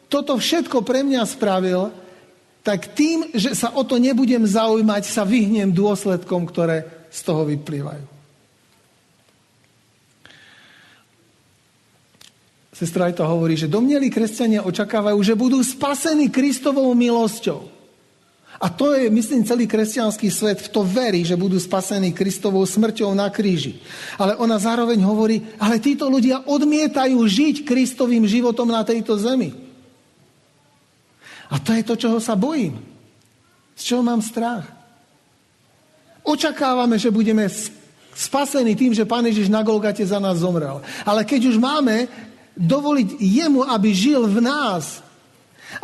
toto 0.09 0.41
všetko 0.41 0.81
pre 0.83 1.05
mňa 1.05 1.23
spravil, 1.29 1.93
tak 2.65 2.93
tým, 2.93 3.33
že 3.33 3.57
sa 3.57 3.73
o 3.77 3.85
to 3.85 3.97
nebudem 3.97 4.45
zaujímať, 4.45 5.03
sa 5.09 5.25
vyhnem 5.25 5.73
dôsledkom, 5.73 6.45
ktoré 6.49 7.09
z 7.09 7.21
toho 7.25 7.49
vyplývajú. 7.49 8.19
Sestra 12.79 13.11
aj 13.11 13.19
to 13.19 13.27
hovorí, 13.27 13.59
že 13.59 13.67
domnelí 13.67 14.07
kresťania 14.07 14.63
očakávajú, 14.63 15.19
že 15.19 15.35
budú 15.35 15.59
spasení 15.59 16.31
Kristovou 16.31 16.95
milosťou. 16.95 17.78
A 18.59 18.67
to 18.67 18.91
je, 18.91 19.07
myslím, 19.07 19.47
celý 19.47 19.71
kresťanský 19.71 20.35
svet 20.35 20.59
v 20.59 20.73
to 20.75 20.83
verí, 20.83 21.23
že 21.23 21.39
budú 21.39 21.63
spasení 21.63 22.11
Kristovou 22.11 22.67
smrťou 22.67 23.15
na 23.15 23.31
kríži. 23.31 23.79
Ale 24.19 24.35
ona 24.35 24.59
zároveň 24.59 24.99
hovorí, 25.07 25.47
ale 25.63 25.79
títo 25.79 26.11
ľudia 26.11 26.43
odmietajú 26.43 27.23
žiť 27.23 27.63
Kristovým 27.63 28.27
životom 28.27 28.67
na 28.67 28.83
tejto 28.83 29.15
zemi. 29.15 29.55
A 31.49 31.63
to 31.63 31.71
je 31.71 31.87
to, 31.87 31.95
čoho 31.95 32.19
sa 32.19 32.35
bojím. 32.35 32.83
Z 33.79 33.95
čoho 33.95 34.03
mám 34.03 34.19
strach? 34.19 34.67
Očakávame, 36.27 36.99
že 36.99 37.15
budeme 37.15 37.47
spasení 38.19 38.75
tým, 38.75 38.91
že 38.91 39.07
Pán 39.07 39.23
Ježiš 39.23 39.47
na 39.47 39.63
Golgate 39.63 40.03
za 40.03 40.19
nás 40.19 40.43
zomrel. 40.43 40.83
Ale 41.07 41.23
keď 41.23 41.55
už 41.55 41.63
máme 41.63 42.11
dovoliť 42.59 43.23
jemu, 43.23 43.63
aby 43.71 43.95
žil 43.95 44.27
v 44.27 44.43
nás, 44.43 44.99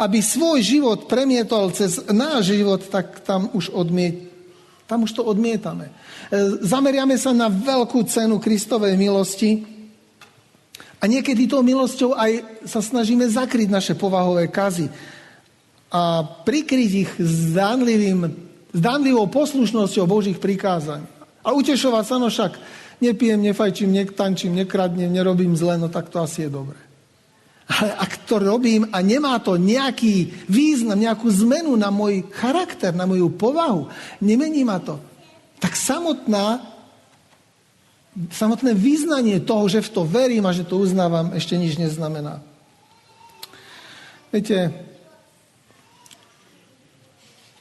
aby 0.00 0.18
svoj 0.24 0.64
život 0.64 1.06
premietol 1.06 1.70
cez 1.70 2.00
náš 2.08 2.56
život, 2.56 2.80
tak 2.88 3.20
tam 3.20 3.52
už, 3.52 3.68
odmiet, 3.70 4.32
tam 4.88 5.04
už 5.04 5.12
to 5.12 5.22
odmietame. 5.22 5.88
E, 5.88 5.92
zameriame 6.64 7.14
sa 7.20 7.36
na 7.36 7.52
veľkú 7.52 8.04
cenu 8.08 8.40
Kristovej 8.40 8.96
milosti 8.96 9.64
a 10.98 11.04
niekedy 11.04 11.44
tou 11.44 11.60
milosťou 11.60 12.16
aj 12.16 12.64
sa 12.64 12.80
snažíme 12.80 13.28
zakryť 13.28 13.68
naše 13.68 13.92
povahové 13.92 14.48
kazy 14.48 14.88
a 15.92 16.24
prikryť 16.24 16.90
ich 17.06 17.12
zdánlivým, 17.20 18.32
zdánlivou 18.72 19.30
poslušnosťou 19.30 20.10
Božích 20.10 20.42
prikázaní. 20.42 21.06
A 21.44 21.52
utešovať 21.52 22.04
sa, 22.08 22.16
no 22.16 22.32
však 22.32 22.56
nepijem, 23.04 23.36
nefajčím, 23.44 23.92
nektančím, 23.92 24.56
nekradnem, 24.56 25.12
nerobím 25.12 25.52
zle, 25.54 25.76
no 25.76 25.92
tak 25.92 26.08
to 26.08 26.24
asi 26.24 26.48
je 26.48 26.50
dobré. 26.50 26.83
Ale 27.64 27.96
ak 27.96 28.28
to 28.28 28.36
robím 28.36 28.84
a 28.92 29.00
nemá 29.00 29.40
to 29.40 29.56
nejaký 29.56 30.44
význam, 30.52 31.00
nejakú 31.00 31.32
zmenu 31.32 31.72
na 31.80 31.88
môj 31.88 32.28
charakter, 32.36 32.92
na 32.92 33.08
moju 33.08 33.32
povahu, 33.32 33.88
nemení 34.20 34.68
ma 34.68 34.76
to, 34.84 35.00
tak 35.56 35.72
samotná, 35.72 36.60
samotné 38.28 38.76
význanie 38.76 39.40
toho, 39.40 39.64
že 39.64 39.80
v 39.80 39.92
to 39.96 40.02
verím 40.04 40.44
a 40.44 40.52
že 40.52 40.68
to 40.68 40.76
uznávam, 40.76 41.32
ešte 41.32 41.56
nič 41.56 41.80
neznamená. 41.80 42.44
Viete, 44.28 44.76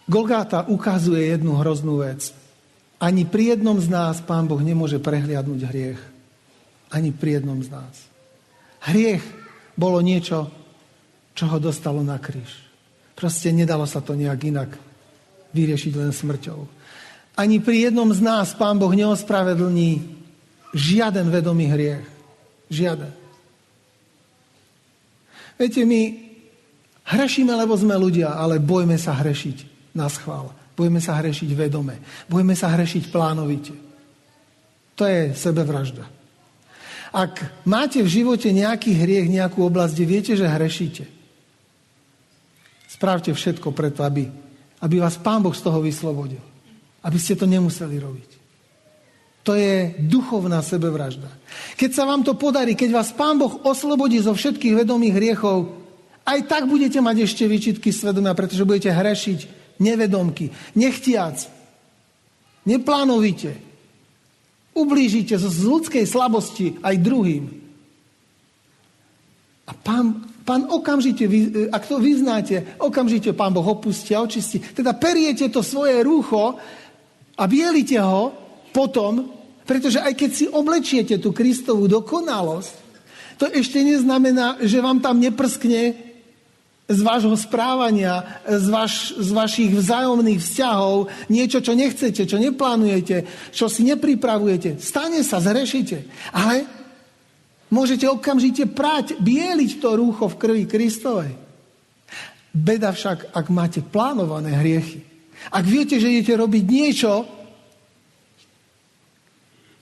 Golgáta 0.04 0.68
ukazuje 0.68 1.32
jednu 1.32 1.56
hroznú 1.64 2.04
vec. 2.04 2.36
Ani 3.00 3.24
pri 3.24 3.56
jednom 3.56 3.80
z 3.80 3.88
nás 3.88 4.20
Pán 4.20 4.52
Boh 4.52 4.60
nemôže 4.60 5.00
prehliadnúť 5.00 5.62
hriech. 5.64 6.02
Ani 6.92 7.16
pri 7.16 7.40
jednom 7.40 7.64
z 7.64 7.72
nás. 7.72 7.96
Hriech 8.84 9.24
bolo 9.74 10.00
niečo, 10.02 10.50
čo 11.34 11.46
ho 11.50 11.58
dostalo 11.58 12.02
na 12.06 12.22
kríž. 12.22 12.50
Proste 13.14 13.54
nedalo 13.54 13.86
sa 13.86 14.02
to 14.02 14.14
nejak 14.18 14.42
inak 14.46 14.70
vyriešiť 15.54 15.94
len 15.98 16.12
smrťou. 16.14 16.60
Ani 17.38 17.58
pri 17.62 17.90
jednom 17.90 18.10
z 18.14 18.22
nás 18.22 18.54
Pán 18.54 18.78
Boh 18.78 18.94
neospravedlní 18.94 20.02
žiaden 20.74 21.30
vedomý 21.34 21.70
hriech. 21.70 22.06
Žiaden. 22.70 23.14
Viete, 25.58 25.82
my 25.86 26.02
hrešíme, 27.06 27.54
lebo 27.54 27.78
sme 27.78 27.94
ľudia, 27.94 28.34
ale 28.34 28.58
bojme 28.58 28.98
sa 28.98 29.14
hrešiť 29.14 29.92
na 29.94 30.10
schvál. 30.10 30.50
Budeme 30.74 30.98
sa 30.98 31.18
hrešiť 31.22 31.50
vedome. 31.54 32.02
Budeme 32.26 32.58
sa 32.58 32.74
hrešiť 32.74 33.14
plánovite. 33.14 33.74
To 34.98 35.06
je 35.06 35.34
sebevražda. 35.38 36.06
Ak 37.14 37.62
máte 37.62 38.02
v 38.02 38.10
živote 38.10 38.50
nejaký 38.50 38.98
hriech, 38.98 39.30
nejakú 39.30 39.62
oblasť, 39.62 39.94
kde 39.94 40.06
viete, 40.10 40.34
že 40.34 40.50
hrešíte, 40.50 41.06
spravte 42.90 43.30
všetko 43.30 43.70
preto, 43.70 44.02
aby, 44.02 44.26
aby 44.82 44.96
vás 44.98 45.22
Pán 45.22 45.46
Boh 45.46 45.54
z 45.54 45.62
toho 45.62 45.78
vyslobodil. 45.78 46.42
Aby 47.06 47.18
ste 47.22 47.38
to 47.38 47.46
nemuseli 47.46 48.02
robiť. 48.02 48.30
To 49.44 49.54
je 49.54 49.94
duchovná 50.00 50.64
sebevražda. 50.64 51.28
Keď 51.76 51.92
sa 51.92 52.08
vám 52.08 52.24
to 52.24 52.34
podarí, 52.34 52.74
keď 52.74 52.96
vás 52.96 53.12
Pán 53.12 53.38
Boh 53.38 53.62
oslobodí 53.62 54.18
zo 54.24 54.32
všetkých 54.34 54.82
vedomých 54.82 55.14
hriechov, 55.20 55.84
aj 56.24 56.40
tak 56.48 56.64
budete 56.66 57.04
mať 57.04 57.28
ešte 57.28 57.44
výčitky 57.44 57.92
svedomia, 57.92 58.32
pretože 58.32 58.64
budete 58.64 58.90
hrešiť 58.90 59.40
nevedomky, 59.84 60.50
nechtiac, 60.80 61.44
neplánovite. 62.64 63.73
Ublížite 64.74 65.38
z 65.38 65.64
ľudskej 65.66 66.06
slabosti 66.10 66.82
aj 66.82 66.96
druhým. 66.98 67.46
A 69.64 69.72
pán, 69.72 70.28
pán 70.44 70.68
okamžite, 70.68 71.24
ak 71.72 71.88
to 71.88 72.02
vyznáte, 72.02 72.76
okamžite 72.82 73.32
pán 73.32 73.56
Boh 73.56 73.64
opustí 73.64 74.12
a 74.12 74.26
očistí. 74.26 74.60
Teda 74.60 74.92
periete 74.98 75.48
to 75.48 75.64
svoje 75.64 76.04
rúcho 76.04 76.60
a 77.38 77.44
bielite 77.48 77.96
ho 78.02 78.34
potom, 78.76 79.32
pretože 79.64 80.04
aj 80.04 80.14
keď 80.18 80.32
si 80.34 80.46
oblečiete 80.50 81.16
tú 81.22 81.32
Kristovú 81.32 81.88
dokonalosť, 81.88 82.74
to 83.40 83.50
ešte 83.50 83.82
neznamená, 83.82 84.62
že 84.62 84.84
vám 84.84 85.00
tam 85.00 85.18
neprskne 85.18 86.13
z 86.84 87.00
vášho 87.00 87.32
správania, 87.40 88.44
z, 88.44 88.68
vaš, 88.68 89.16
z 89.16 89.30
vašich 89.32 89.72
vzájomných 89.72 90.40
vzťahov, 90.44 91.08
niečo, 91.32 91.64
čo 91.64 91.72
nechcete, 91.72 92.28
čo 92.28 92.36
neplánujete, 92.36 93.24
čo 93.56 93.72
si 93.72 93.88
nepripravujete. 93.88 94.84
Stane 94.84 95.24
sa, 95.24 95.40
zrešite. 95.40 96.04
Ale 96.36 96.68
môžete 97.72 98.04
okamžite 98.12 98.68
prať, 98.68 99.16
bieliť 99.16 99.80
to 99.80 99.96
rúcho 99.96 100.28
v 100.28 100.40
krvi 100.40 100.64
Kristovej. 100.68 101.32
Beda 102.52 102.92
však, 102.92 103.32
ak 103.32 103.48
máte 103.48 103.80
plánované 103.80 104.54
hriechy. 104.60 105.02
Ak 105.50 105.64
viete, 105.64 105.98
že 105.98 106.12
idete 106.12 106.36
robiť 106.36 106.64
niečo, 106.68 107.12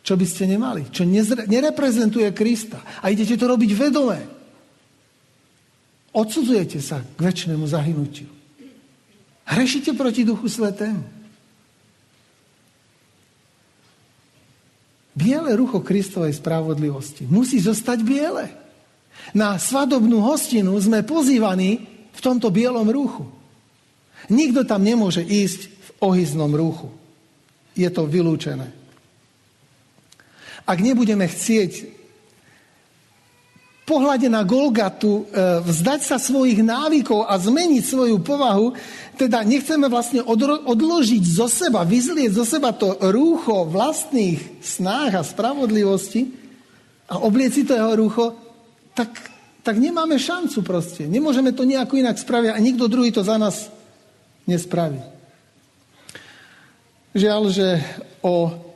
čo 0.01 0.13
by 0.17 0.25
ste 0.25 0.49
nemali, 0.49 0.89
čo 0.89 1.05
nereprezentuje 1.45 2.29
Krista 2.33 2.81
a 3.01 3.09
idete 3.13 3.37
to 3.37 3.45
robiť 3.45 3.71
vedomé, 3.73 4.40
Odsudzujete 6.11 6.83
sa 6.83 6.99
k 6.99 7.19
väčšnému 7.23 7.63
zahynutiu. 7.63 8.27
Hrešite 9.47 9.95
proti 9.95 10.27
Duchu 10.27 10.51
Svetému. 10.51 11.03
Biele 15.11 15.51
rucho 15.59 15.83
Kristovej 15.83 16.39
spravodlivosti 16.39 17.27
musí 17.27 17.59
zostať 17.59 17.99
biele. 18.03 18.47
Na 19.35 19.59
svadobnú 19.59 20.23
hostinu 20.23 20.71
sme 20.79 21.03
pozývaní 21.03 21.83
v 22.15 22.19
tomto 22.23 22.47
bielom 22.47 22.87
ruchu. 22.87 23.27
Nikto 24.31 24.63
tam 24.63 24.83
nemôže 24.87 25.23
ísť 25.23 25.67
v 25.67 25.89
ohyznom 25.99 26.51
ruchu. 26.55 26.87
Je 27.75 27.87
to 27.91 28.07
vylúčené. 28.07 28.71
Ak 30.63 30.79
nebudeme 30.79 31.27
chcieť 31.27 32.00
pohľade 33.91 34.31
na 34.31 34.47
Golgatu 34.47 35.27
e, 35.27 35.59
vzdať 35.59 36.07
sa 36.07 36.15
svojich 36.15 36.63
návykov 36.63 37.27
a 37.27 37.35
zmeniť 37.35 37.83
svoju 37.83 38.23
povahu, 38.23 38.71
teda 39.19 39.43
nechceme 39.43 39.91
vlastne 39.91 40.23
odložiť 40.63 41.23
zo 41.27 41.51
seba, 41.51 41.83
vyzlieť 41.83 42.31
zo 42.31 42.47
seba 42.47 42.71
to 42.71 42.95
rúcho 43.11 43.67
vlastných 43.67 44.63
snách 44.63 45.19
a 45.19 45.27
spravodlivosti 45.27 46.31
a 47.11 47.19
oblieť 47.19 47.51
si 47.51 47.61
to 47.67 47.75
jeho 47.75 47.91
rúcho, 47.99 48.39
tak, 48.95 49.11
tak 49.59 49.75
nemáme 49.75 50.15
šancu 50.15 50.63
proste. 50.63 51.03
Nemôžeme 51.11 51.51
to 51.51 51.67
nejako 51.67 51.99
inak 51.99 52.15
spraviť 52.15 52.55
a 52.55 52.63
nikto 52.63 52.87
druhý 52.87 53.11
to 53.11 53.27
za 53.27 53.35
nás 53.35 53.67
nespraví. 54.47 55.03
Žiaľ, 57.11 57.41
že 57.51 57.67
o 58.23 58.70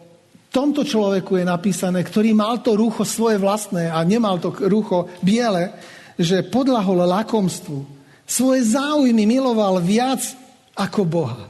tomto 0.56 0.88
človeku 0.88 1.36
je 1.36 1.44
napísané, 1.44 2.00
ktorý 2.00 2.32
mal 2.32 2.64
to 2.64 2.80
rúcho 2.80 3.04
svoje 3.04 3.36
vlastné 3.36 3.92
a 3.92 4.00
nemal 4.08 4.40
to 4.40 4.56
rúcho 4.72 5.12
biele, 5.20 5.76
že 6.16 6.48
podľahol 6.48 7.04
lakomstvu. 7.04 7.84
Svoje 8.24 8.64
záujmy 8.64 9.28
miloval 9.28 9.84
viac 9.84 10.24
ako 10.72 11.04
Boha. 11.04 11.44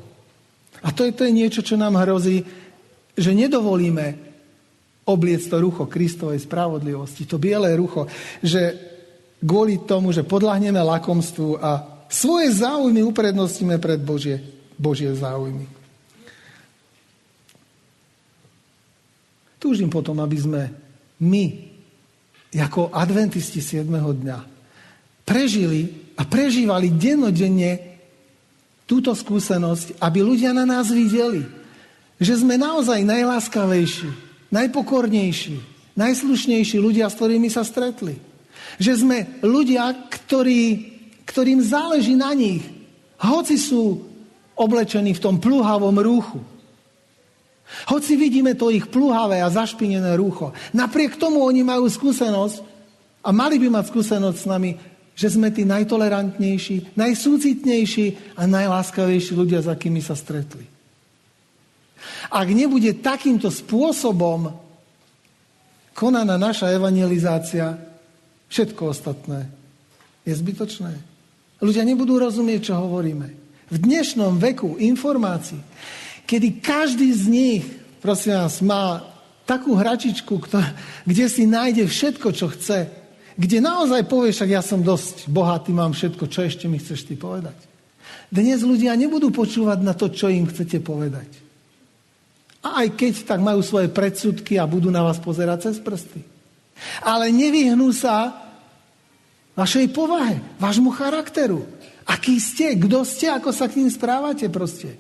A 0.82 0.90
to 0.90 1.06
je, 1.06 1.14
to 1.14 1.30
je 1.30 1.34
niečo, 1.38 1.62
čo 1.62 1.78
nám 1.78 2.02
hrozí, 2.02 2.42
že 3.14 3.32
nedovolíme 3.32 4.18
obliec 5.06 5.46
to 5.46 5.62
rucho 5.62 5.86
Kristovej 5.86 6.42
spravodlivosti, 6.42 7.30
to 7.30 7.38
biele 7.38 7.70
rucho, 7.78 8.10
že 8.42 8.74
kvôli 9.38 9.86
tomu, 9.86 10.10
že 10.10 10.26
podľahneme 10.26 10.82
lakomstvu 10.82 11.62
a 11.62 11.70
svoje 12.10 12.50
záujmy 12.58 13.06
uprednostíme 13.06 13.78
pred 13.78 14.02
Božie, 14.02 14.42
Božie 14.82 15.14
záujmy. 15.14 15.85
Túžim 19.66 19.90
potom, 19.90 20.22
aby 20.22 20.38
sme 20.38 20.70
my, 21.26 21.46
ako 22.54 22.94
adventisti 22.94 23.66
7. 23.66 23.90
dňa, 23.90 24.40
prežili 25.26 26.14
a 26.14 26.22
prežívali 26.22 26.94
dennodenne 26.94 27.98
túto 28.86 29.18
skúsenosť, 29.18 29.98
aby 29.98 30.22
ľudia 30.22 30.54
na 30.54 30.70
nás 30.70 30.94
videli, 30.94 31.42
že 32.22 32.38
sme 32.46 32.62
naozaj 32.62 33.02
najláskavejší, 33.02 34.10
najpokornejší, 34.54 35.58
najslušnejší 35.98 36.78
ľudia, 36.78 37.10
s 37.10 37.18
ktorými 37.18 37.50
sa 37.50 37.66
stretli. 37.66 38.22
Že 38.78 38.94
sme 39.02 39.18
ľudia, 39.42 39.90
ktorí, 40.14 40.94
ktorým 41.26 41.58
záleží 41.66 42.14
na 42.14 42.38
nich, 42.38 42.62
hoci 43.18 43.58
sú 43.58 43.98
oblečení 44.54 45.18
v 45.18 45.24
tom 45.26 45.42
pluhavom 45.42 45.98
rúchu. 45.98 46.54
Hoci 47.66 48.14
vidíme 48.16 48.54
to 48.54 48.70
ich 48.70 48.86
pluhavé 48.88 49.42
a 49.42 49.50
zašpinené 49.50 50.14
rúcho. 50.16 50.54
Napriek 50.72 51.18
tomu 51.18 51.42
oni 51.42 51.66
majú 51.66 51.90
skúsenosť 51.90 52.62
a 53.26 53.30
mali 53.34 53.58
by 53.58 53.68
mať 53.74 53.86
skúsenosť 53.90 54.38
s 54.38 54.48
nami, 54.50 54.72
že 55.16 55.34
sme 55.34 55.50
tí 55.50 55.66
najtolerantnejší, 55.66 56.94
najsúcitnejší 56.94 58.38
a 58.38 58.44
najláskavejší 58.46 59.34
ľudia, 59.34 59.64
s 59.64 59.72
akými 59.72 60.04
sa 60.04 60.14
stretli. 60.14 60.68
Ak 62.30 62.48
nebude 62.52 62.92
takýmto 63.00 63.50
spôsobom 63.50 64.52
konaná 65.96 66.36
naša 66.36 66.70
evangelizácia, 66.76 67.80
všetko 68.52 68.92
ostatné 68.92 69.48
je 70.28 70.34
zbytočné. 70.36 70.94
Ľudia 71.64 71.88
nebudú 71.88 72.20
rozumieť, 72.20 72.70
čo 72.70 72.74
hovoríme. 72.78 73.28
V 73.72 73.78
dnešnom 73.82 74.38
veku 74.38 74.78
informácií, 74.78 75.58
kedy 76.26 76.62
každý 76.62 77.10
z 77.14 77.24
nich, 77.30 77.64
prosím 78.02 78.38
vás, 78.38 78.62
má 78.62 79.02
takú 79.46 79.78
hračičku, 79.78 80.42
kde 81.06 81.26
si 81.30 81.46
nájde 81.46 81.86
všetko, 81.86 82.28
čo 82.34 82.50
chce, 82.50 82.90
kde 83.38 83.58
naozaj 83.62 84.10
povieš, 84.10 84.44
že 84.44 84.56
ja 84.58 84.62
som 84.66 84.82
dosť 84.82 85.30
bohatý, 85.30 85.72
mám 85.72 85.94
všetko, 85.94 86.26
čo 86.28 86.44
ešte 86.44 86.66
mi 86.66 86.82
chceš 86.82 87.06
ty 87.06 87.14
povedať. 87.14 87.56
Dnes 88.32 88.66
ľudia 88.66 88.98
nebudú 88.98 89.30
počúvať 89.30 89.80
na 89.86 89.94
to, 89.94 90.10
čo 90.10 90.34
im 90.34 90.50
chcete 90.50 90.82
povedať. 90.82 91.30
A 92.66 92.82
aj 92.82 92.98
keď 92.98 93.14
tak 93.30 93.40
majú 93.46 93.62
svoje 93.62 93.94
predsudky 93.94 94.58
a 94.58 94.66
budú 94.66 94.90
na 94.90 95.06
vás 95.06 95.22
pozerať 95.22 95.70
cez 95.70 95.78
prsty. 95.78 96.26
Ale 97.06 97.30
nevyhnú 97.30 97.94
sa 97.94 98.34
vašej 99.54 99.94
povahe, 99.94 100.42
vášmu 100.58 100.90
charakteru. 100.90 101.70
Aký 102.10 102.42
ste, 102.42 102.74
kto 102.78 103.06
ste, 103.06 103.30
ako 103.30 103.54
sa 103.54 103.70
k 103.70 103.82
ním 103.82 103.90
správate 103.94 104.50
proste. 104.50 104.98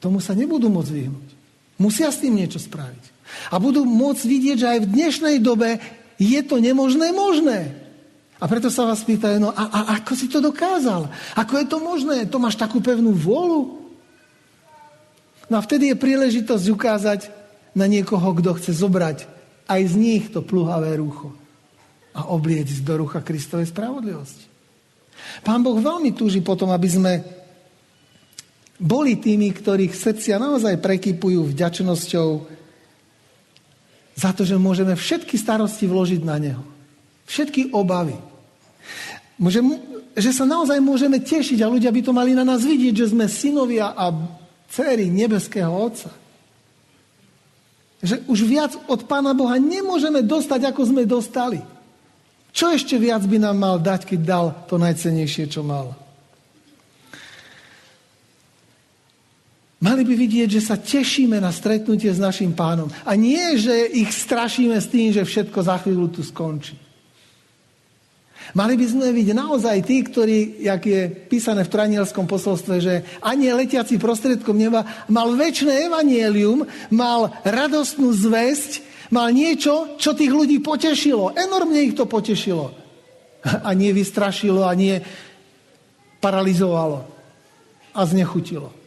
Tomu 0.00 0.18
sa 0.18 0.32
nebudú 0.32 0.72
môcť 0.72 0.90
vyhnúť. 0.96 1.28
Musia 1.76 2.08
s 2.08 2.20
tým 2.20 2.36
niečo 2.36 2.56
spraviť. 2.56 3.04
A 3.52 3.60
budú 3.62 3.84
môcť 3.86 4.24
vidieť, 4.26 4.56
že 4.58 4.68
aj 4.68 4.78
v 4.84 4.90
dnešnej 4.90 5.36
dobe 5.38 5.78
je 6.16 6.40
to 6.44 6.60
nemožné 6.60 7.12
možné. 7.12 7.76
A 8.40 8.48
preto 8.48 8.72
sa 8.72 8.88
vás 8.88 9.04
pýtajú, 9.04 9.36
no 9.36 9.52
a, 9.52 9.64
a 9.68 9.80
ako 10.00 10.12
si 10.16 10.26
to 10.28 10.40
dokázal? 10.40 11.12
Ako 11.36 11.60
je 11.60 11.66
to 11.68 11.78
možné? 11.80 12.24
To 12.28 12.40
máš 12.40 12.56
takú 12.56 12.80
pevnú 12.80 13.12
vôľu? 13.12 13.80
No 15.52 15.60
a 15.60 15.64
vtedy 15.64 15.92
je 15.92 16.00
príležitosť 16.00 16.66
ukázať 16.72 17.20
na 17.76 17.84
niekoho, 17.84 18.32
kto 18.40 18.56
chce 18.56 18.72
zobrať 18.80 19.28
aj 19.70 19.80
z 19.86 19.94
nich 19.94 20.24
to 20.32 20.42
pluhavé 20.42 20.96
rucho 20.98 21.30
a 22.10 22.26
obliecť 22.32 22.82
do 22.82 23.06
rucha 23.06 23.22
Kristovej 23.22 23.70
spravodlivosti. 23.70 24.50
Pán 25.46 25.62
Boh 25.62 25.78
veľmi 25.78 26.10
túži 26.16 26.42
potom, 26.42 26.72
aby 26.74 26.88
sme 26.90 27.12
boli 28.80 29.20
tými, 29.20 29.52
ktorých 29.52 29.92
srdcia 29.92 30.40
naozaj 30.40 30.80
prekypujú 30.80 31.52
vďačnosťou 31.52 32.28
za 34.16 34.30
to, 34.32 34.42
že 34.48 34.56
môžeme 34.56 34.96
všetky 34.96 35.36
starosti 35.36 35.84
vložiť 35.84 36.20
na 36.24 36.36
Neho. 36.40 36.64
Všetky 37.28 37.76
obavy. 37.76 38.16
Môžem, 39.36 39.76
že 40.16 40.32
sa 40.32 40.48
naozaj 40.48 40.80
môžeme 40.80 41.20
tešiť 41.20 41.60
a 41.60 41.70
ľudia 41.72 41.92
by 41.92 42.00
to 42.04 42.12
mali 42.12 42.32
na 42.32 42.44
nás 42.44 42.64
vidieť, 42.64 42.94
že 42.96 43.12
sme 43.12 43.28
synovia 43.28 43.92
a 43.92 44.12
céry 44.68 45.12
nebeského 45.12 45.70
Otca. 45.70 46.12
Že 48.00 48.24
už 48.28 48.38
viac 48.48 48.72
od 48.88 49.04
Pána 49.04 49.36
Boha 49.36 49.60
nemôžeme 49.60 50.24
dostať, 50.24 50.72
ako 50.72 50.88
sme 50.88 51.04
dostali. 51.04 51.60
Čo 52.50 52.72
ešte 52.72 52.96
viac 52.96 53.22
by 53.28 53.38
nám 53.38 53.56
mal 53.56 53.76
dať, 53.76 54.08
keď 54.08 54.20
dal 54.24 54.46
to 54.66 54.80
najcenejšie, 54.80 55.52
čo 55.52 55.60
mal? 55.60 55.92
Mali 59.80 60.04
by 60.04 60.12
vidieť, 60.12 60.60
že 60.60 60.60
sa 60.60 60.76
tešíme 60.76 61.40
na 61.40 61.48
stretnutie 61.48 62.12
s 62.12 62.20
našim 62.20 62.52
pánom. 62.52 62.92
A 63.00 63.16
nie, 63.16 63.56
že 63.56 63.72
ich 63.88 64.12
strašíme 64.12 64.76
s 64.76 64.92
tým, 64.92 65.08
že 65.08 65.24
všetko 65.24 65.56
za 65.64 65.80
chvíľu 65.80 66.12
tu 66.12 66.20
skončí. 66.20 66.76
Mali 68.52 68.74
by 68.76 68.86
sme 68.86 69.08
byť 69.14 69.28
naozaj 69.32 69.76
tí, 69.86 70.04
ktorí, 70.04 70.60
jak 70.60 70.82
je 70.84 71.08
písané 71.08 71.64
v 71.64 71.72
Tranielskom 71.72 72.26
posolstve, 72.26 72.76
že 72.82 72.94
ani 73.24 73.54
letiaci 73.56 73.96
prostredkom 73.96 74.58
neba 74.58 74.84
mal 75.06 75.32
väčšie 75.32 75.86
evanielium, 75.86 76.66
mal 76.92 77.30
radostnú 77.46 78.10
zväzť, 78.10 78.84
mal 79.14 79.30
niečo, 79.30 79.96
čo 79.96 80.12
tých 80.12 80.34
ľudí 80.34 80.58
potešilo. 80.60 81.32
Enormne 81.32 81.80
ich 81.88 81.94
to 81.94 82.04
potešilo. 82.10 82.74
A 83.66 83.70
nie 83.72 83.94
vystrašilo, 83.96 84.66
a 84.66 84.76
nie 84.76 85.00
paralizovalo. 86.20 87.06
A 87.96 88.00
znechutilo. 88.04 88.79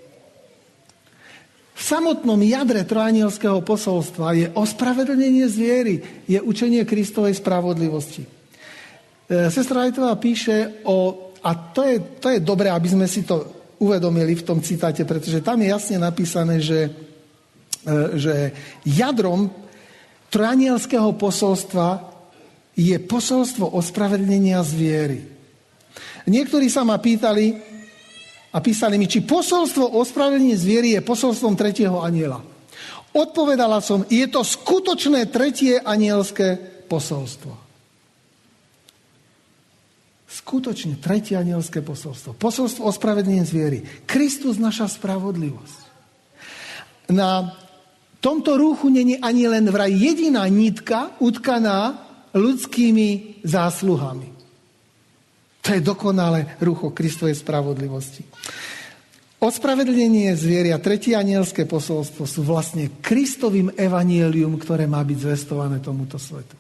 V 1.74 1.82
samotnom 1.82 2.38
jadre 2.46 2.86
trojanielského 2.86 3.66
posolstva 3.66 4.38
je 4.38 4.48
ospravedlnenie 4.54 5.50
zviery, 5.50 5.96
je 6.30 6.38
učenie 6.38 6.86
Kristovej 6.86 7.34
spravodlivosti. 7.42 8.24
E, 8.24 9.50
sestra 9.50 9.82
Rajtová 9.82 10.14
píše 10.22 10.86
o, 10.86 11.30
a 11.42 11.52
to 11.74 11.82
je, 11.82 11.96
to 12.22 12.28
je 12.30 12.40
dobré, 12.46 12.70
aby 12.70 12.88
sme 12.94 13.10
si 13.10 13.26
to 13.26 13.66
uvedomili 13.82 14.38
v 14.38 14.46
tom 14.46 14.62
citáte, 14.62 15.02
pretože 15.02 15.42
tam 15.42 15.60
je 15.66 15.74
jasne 15.74 15.98
napísané, 15.98 16.62
že, 16.62 16.94
e, 17.84 17.92
že 18.22 18.36
jadrom 18.86 19.50
trojanielského 20.30 21.10
posolstva 21.18 22.14
je 22.78 22.98
posolstvo 23.02 23.74
ospravedlnenia 23.74 24.62
zviery. 24.62 25.26
Niektorí 26.30 26.70
sa 26.70 26.86
ma 26.86 27.02
pýtali, 27.02 27.73
a 28.54 28.58
písali 28.62 29.02
mi, 29.02 29.10
či 29.10 29.26
posolstvo 29.26 29.90
o 29.90 30.06
ospravedlení 30.06 30.54
zviery 30.54 30.94
je 30.94 31.02
posolstvom 31.02 31.58
tretieho 31.58 32.06
aniela. 32.06 32.46
Odpovedala 33.14 33.82
som, 33.82 34.06
je 34.10 34.26
to 34.30 34.46
skutočné 34.46 35.30
tretie 35.30 35.82
anielské 35.82 36.58
posolstvo. 36.90 37.54
Skutočne 40.26 40.98
tretie 40.98 41.38
anielské 41.38 41.86
posolstvo. 41.86 42.34
Posolstvo 42.34 42.86
o 42.86 42.90
ospravedlení 42.90 43.46
zviery. 43.46 43.86
Kristus 44.10 44.58
naša 44.58 44.90
spravodlivosť. 44.90 45.78
Na 47.14 47.54
tomto 48.18 48.58
rúchu 48.58 48.90
není 48.90 49.22
ani 49.22 49.46
len 49.46 49.70
vraj 49.70 49.94
jediná 49.94 50.50
nitka 50.50 51.14
utkaná 51.22 52.02
ľudskými 52.34 53.42
zásluhami. 53.46 54.33
To 55.64 55.70
je 55.72 55.80
dokonalé 55.80 56.60
rucho 56.60 56.92
Kristovej 56.92 57.40
spravodlivosti. 57.40 58.28
Ospravedlenie 59.40 60.32
zvieria, 60.36 60.80
tretie 60.80 61.16
anielské 61.16 61.68
posolstvo 61.68 62.24
sú 62.24 62.44
vlastne 62.48 63.00
Kristovým 63.04 63.76
evanielium, 63.76 64.56
ktoré 64.60 64.88
má 64.88 65.04
byť 65.04 65.18
zvestované 65.20 65.84
tomuto 65.84 66.16
svetu. 66.16 66.56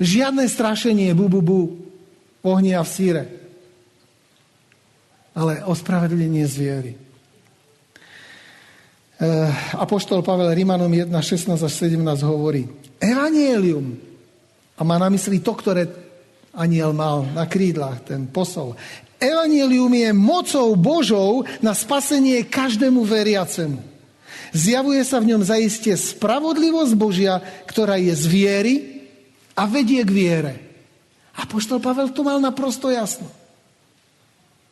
Žiadne 0.00 0.48
strašenie 0.48 1.12
bu, 1.12 1.28
bu, 1.28 1.40
bu, 1.44 1.60
ohni 2.44 2.72
a 2.72 2.80
v 2.80 2.88
síre, 2.88 3.22
ale 5.36 5.60
ospravedlenie 5.68 6.44
zviery. 6.48 6.92
E, 6.96 6.98
Apoštol 9.76 10.24
Pavel 10.24 10.56
Rimanom 10.56 10.88
1, 10.88 11.12
16 11.12 11.52
až 11.52 11.72
17 11.72 12.00
hovorí, 12.24 12.64
evanielium, 12.96 13.92
a 14.78 14.80
má 14.86 14.96
na 14.96 15.10
mysli 15.12 15.42
to, 15.42 15.52
ktoré 15.52 16.07
aniel 16.58 16.90
mal 16.90 17.22
na 17.30 17.46
krídlach, 17.46 18.02
ten 18.02 18.26
posol. 18.26 18.74
Evangelium 19.22 19.90
je 19.94 20.10
mocou 20.10 20.74
Božou 20.74 21.46
na 21.62 21.74
spasenie 21.74 22.42
každému 22.46 23.06
veriacemu. 23.06 23.78
Zjavuje 24.50 25.02
sa 25.06 25.22
v 25.22 25.34
ňom 25.34 25.42
zaiste 25.44 25.90
spravodlivosť 25.94 26.92
Božia, 26.98 27.38
ktorá 27.68 27.98
je 27.98 28.14
z 28.14 28.24
viery 28.26 28.74
a 29.54 29.66
vedie 29.66 30.00
k 30.02 30.10
viere. 30.10 30.54
A 31.38 31.46
poštol 31.46 31.78
Pavel 31.78 32.10
to 32.10 32.26
mal 32.26 32.42
naprosto 32.42 32.90
jasno. 32.90 33.28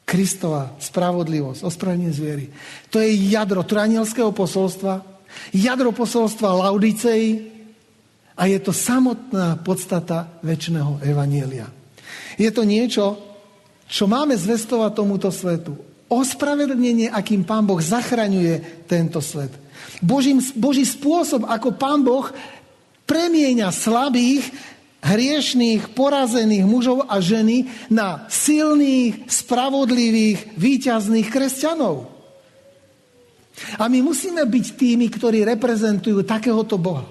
Kristova 0.06 0.78
spravodlivosť, 0.78 1.66
ospravedlenie 1.66 2.14
zviery. 2.14 2.46
To 2.94 3.02
je 3.02 3.10
jadro 3.26 3.66
tranielského 3.66 4.30
posolstva, 4.30 5.02
jadro 5.50 5.90
posolstva 5.90 6.70
Laudicei 6.70 7.50
a 8.38 8.46
je 8.46 8.58
to 8.62 8.70
samotná 8.70 9.58
podstata 9.66 10.38
väčšného 10.46 11.02
evanielia. 11.02 11.75
Je 12.36 12.50
to 12.52 12.62
niečo, 12.62 13.18
čo 13.86 14.10
máme 14.10 14.34
zvestovať 14.34 14.92
tomuto 14.92 15.28
svetu. 15.30 15.78
Ospravedlnenie, 16.06 17.10
akým 17.10 17.42
Pán 17.42 17.66
Boh 17.66 17.78
zachraňuje 17.78 18.86
tento 18.86 19.18
svet. 19.18 19.50
Boží, 20.02 20.34
Boží 20.54 20.86
spôsob, 20.86 21.46
ako 21.46 21.74
Pán 21.74 22.02
Boh 22.06 22.30
premieňa 23.06 23.70
slabých, 23.70 24.50
hriešných, 25.06 25.94
porazených 25.94 26.66
mužov 26.66 27.06
a 27.06 27.22
ženy 27.22 27.70
na 27.90 28.26
silných, 28.26 29.30
spravodlivých, 29.30 30.58
výťazných 30.58 31.30
kresťanov. 31.30 32.10
A 33.80 33.88
my 33.88 34.04
musíme 34.04 34.42
byť 34.44 34.66
tými, 34.76 35.06
ktorí 35.08 35.46
reprezentujú 35.46 36.26
takéhoto 36.26 36.76
Boha. 36.76 37.06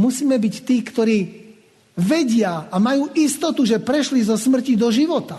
Musíme 0.00 0.40
byť 0.40 0.54
tí, 0.64 0.76
ktorí 0.80 1.18
vedia 1.96 2.68
a 2.70 2.76
majú 2.78 3.10
istotu, 3.14 3.66
že 3.66 3.82
prešli 3.82 4.22
zo 4.24 4.38
smrti 4.38 4.74
do 4.78 4.88
života. 4.90 5.38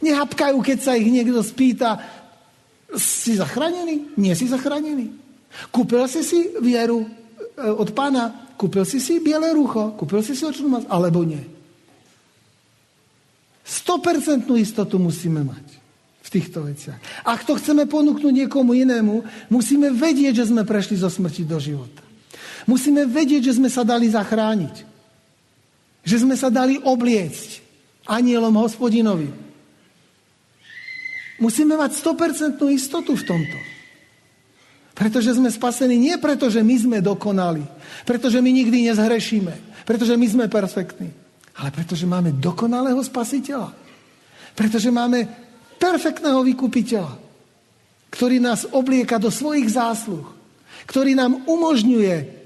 Nehapkajú, 0.00 0.56
keď 0.62 0.78
sa 0.80 0.92
ich 0.94 1.10
niekto 1.10 1.42
spýta, 1.42 1.98
si 2.94 3.38
zachránený? 3.38 4.18
Nie 4.18 4.34
si 4.34 4.50
zachránený? 4.50 5.14
Kúpil 5.70 6.06
si 6.10 6.22
si 6.26 6.58
vieru 6.58 7.06
e, 7.06 7.08
od 7.62 7.90
pána? 7.94 8.50
Kúpil 8.58 8.82
si 8.86 8.98
si 8.98 9.22
biele 9.22 9.50
rucho? 9.54 9.94
Kúpil 9.94 10.22
si 10.22 10.34
si 10.34 10.42
očnú 10.42 10.78
mas? 10.78 10.84
Alebo 10.90 11.22
nie? 11.22 11.42
100% 13.66 14.50
istotu 14.58 14.98
musíme 14.98 15.46
mať 15.46 15.66
v 16.26 16.28
týchto 16.28 16.66
veciach. 16.66 16.98
Ak 17.22 17.46
to 17.46 17.54
chceme 17.54 17.86
ponúknuť 17.86 18.34
niekomu 18.34 18.74
inému, 18.74 19.22
musíme 19.50 19.94
vedieť, 19.94 20.42
že 20.42 20.50
sme 20.50 20.66
prešli 20.66 20.98
zo 20.98 21.06
smrti 21.06 21.46
do 21.46 21.58
života. 21.62 22.02
Musíme 22.66 23.06
vedieť, 23.06 23.50
že 23.50 23.56
sme 23.62 23.70
sa 23.70 23.86
dali 23.86 24.10
zachrániť. 24.10 24.89
Že 26.10 26.26
sme 26.26 26.34
sa 26.34 26.50
dali 26.50 26.74
obliecť 26.74 27.62
anielom 28.10 28.58
hospodinovi. 28.58 29.30
Musíme 31.38 31.78
mať 31.78 32.02
100% 32.02 32.58
istotu 32.74 33.14
v 33.14 33.22
tomto. 33.22 33.58
Pretože 34.98 35.38
sme 35.38 35.54
spasení 35.54 35.94
nie 35.94 36.18
preto, 36.18 36.50
že 36.50 36.66
my 36.66 36.74
sme 36.74 36.98
dokonali, 36.98 37.62
pretože 38.02 38.42
my 38.42 38.50
nikdy 38.50 38.90
nezhrešíme, 38.90 39.86
pretože 39.86 40.18
my 40.18 40.26
sme 40.26 40.44
perfektní, 40.50 41.08
ale 41.56 41.70
pretože 41.70 42.04
máme 42.10 42.34
dokonalého 42.36 43.00
spasiteľa. 43.00 43.70
Pretože 44.58 44.90
máme 44.90 45.24
perfektného 45.78 46.42
vykupiteľa, 46.42 47.14
ktorý 48.10 48.42
nás 48.42 48.66
oblieka 48.66 49.16
do 49.16 49.30
svojich 49.30 49.72
zásluh, 49.72 50.26
ktorý 50.90 51.14
nám 51.14 51.46
umožňuje 51.46 52.39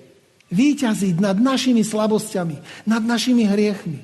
výťaziť 0.55 1.19
nad 1.19 1.35
našimi 1.35 1.83
slabosťami, 1.83 2.87
nad 2.87 3.03
našimi 3.03 3.43
hriechmi, 3.43 3.99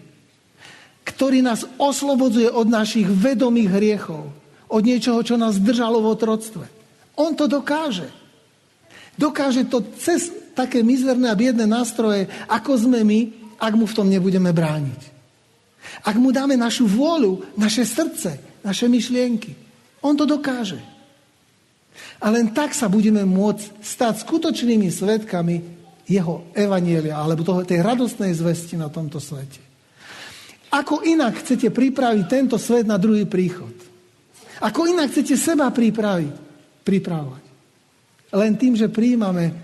ktorý 1.06 1.46
nás 1.46 1.62
oslobodzuje 1.78 2.50
od 2.50 2.66
našich 2.66 3.06
vedomých 3.06 3.70
hriechov, 3.70 4.26
od 4.66 4.82
niečoho, 4.82 5.22
čo 5.22 5.38
nás 5.38 5.62
držalo 5.62 6.02
v 6.02 6.10
otroctve. 6.10 6.64
On 7.14 7.34
to 7.38 7.46
dokáže. 7.46 8.10
Dokáže 9.14 9.66
to 9.70 9.84
cez 9.98 10.32
také 10.54 10.82
mizerné 10.82 11.30
a 11.30 11.38
biedné 11.38 11.66
nástroje, 11.66 12.26
ako 12.50 12.74
sme 12.74 13.06
my, 13.06 13.20
ak 13.60 13.72
mu 13.76 13.84
v 13.86 13.96
tom 13.96 14.08
nebudeme 14.08 14.50
brániť. 14.50 15.00
Ak 16.06 16.16
mu 16.16 16.32
dáme 16.32 16.56
našu 16.56 16.88
vôľu, 16.88 17.56
naše 17.58 17.84
srdce, 17.84 18.40
naše 18.64 18.88
myšlienky. 18.88 19.52
On 20.00 20.16
to 20.16 20.24
dokáže. 20.24 20.80
A 22.20 22.32
len 22.32 22.52
tak 22.52 22.72
sa 22.72 22.88
budeme 22.88 23.24
môcť 23.24 23.84
stať 23.84 24.24
skutočnými 24.24 24.88
svetkami 24.88 25.79
jeho 26.10 26.50
evanielia, 26.58 27.14
alebo 27.14 27.46
toho, 27.46 27.62
tej 27.62 27.86
radostnej 27.86 28.34
zvesti 28.34 28.74
na 28.74 28.90
tomto 28.90 29.22
svete. 29.22 29.62
Ako 30.74 31.06
inak 31.06 31.38
chcete 31.38 31.70
pripraviť 31.70 32.24
tento 32.26 32.58
svet 32.58 32.86
na 32.86 32.98
druhý 32.98 33.30
príchod? 33.30 33.70
Ako 34.58 34.90
inak 34.90 35.14
chcete 35.14 35.38
seba 35.38 35.70
pripraviť? 35.70 36.34
Pripravovať. 36.82 37.44
Len 38.34 38.52
tým, 38.58 38.74
že 38.74 38.90
príjmame 38.90 39.54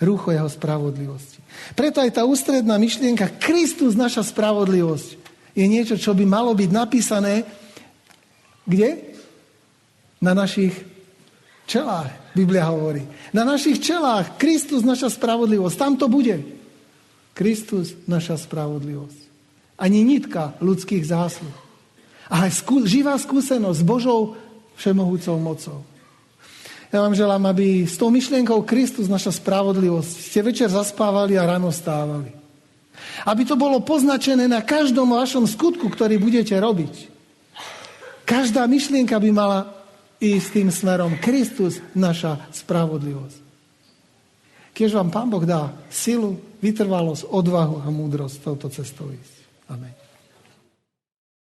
rucho 0.00 0.32
jeho 0.32 0.48
spravodlivosti. 0.48 1.40
Preto 1.76 2.00
aj 2.00 2.16
tá 2.16 2.22
ústredná 2.24 2.80
myšlienka 2.80 3.40
Kristus, 3.40 3.92
naša 3.92 4.24
spravodlivosť, 4.24 5.08
je 5.58 5.66
niečo, 5.66 5.98
čo 5.98 6.14
by 6.14 6.24
malo 6.24 6.54
byť 6.54 6.70
napísané 6.70 7.42
kde? 8.68 9.16
Na 10.20 10.36
našich 10.36 10.76
čelách. 11.64 12.12
Biblia 12.38 12.70
hovorí. 12.70 13.02
Na 13.34 13.42
našich 13.42 13.82
čelách 13.82 14.38
Kristus 14.38 14.86
naša 14.86 15.10
spravodlivosť. 15.10 15.74
Tam 15.74 15.98
to 15.98 16.06
bude. 16.06 16.38
Kristus 17.34 17.98
naša 18.06 18.38
spravodlivosť. 18.38 19.26
Ani 19.78 20.06
nitka 20.06 20.54
ľudských 20.62 21.02
zásluh. 21.02 21.54
Ale 22.30 22.54
skú, 22.54 22.86
živá 22.86 23.18
skúsenosť 23.18 23.78
s 23.82 23.86
Božou 23.86 24.38
všemohúcou 24.78 25.34
mocou. 25.42 25.78
Ja 26.88 27.04
vám 27.04 27.12
želám, 27.12 27.44
aby 27.50 27.84
s 27.84 28.00
tou 28.00 28.08
myšlienkou 28.08 28.64
Kristus 28.64 29.10
naša 29.10 29.34
spravodlivosť 29.34 30.12
ste 30.30 30.40
večer 30.40 30.70
zaspávali 30.72 31.36
a 31.36 31.44
ráno 31.44 31.68
stávali. 31.68 32.32
Aby 33.26 33.42
to 33.44 33.58
bolo 33.58 33.82
poznačené 33.82 34.46
na 34.46 34.62
každom 34.62 35.14
vašom 35.14 35.44
skutku, 35.46 35.90
ktorý 35.90 36.16
budete 36.18 36.54
robiť. 36.56 36.94
Každá 38.24 38.66
myšlienka 38.68 39.16
by 39.16 39.30
mala 39.32 39.77
ísť 40.22 40.48
tým 40.54 40.68
smerom. 40.70 41.18
Kristus, 41.18 41.82
naša 41.94 42.50
spravodlivosť. 42.54 43.38
Keď 44.74 44.88
vám 44.94 45.10
Pán 45.10 45.26
Boh 45.26 45.42
dá 45.42 45.74
silu, 45.90 46.38
vytrvalosť, 46.62 47.26
odvahu 47.30 47.82
a 47.82 47.88
múdrosť 47.90 48.46
touto 48.46 48.70
cestou 48.70 49.10
ísť. 49.10 49.34
Amen. 49.74 49.97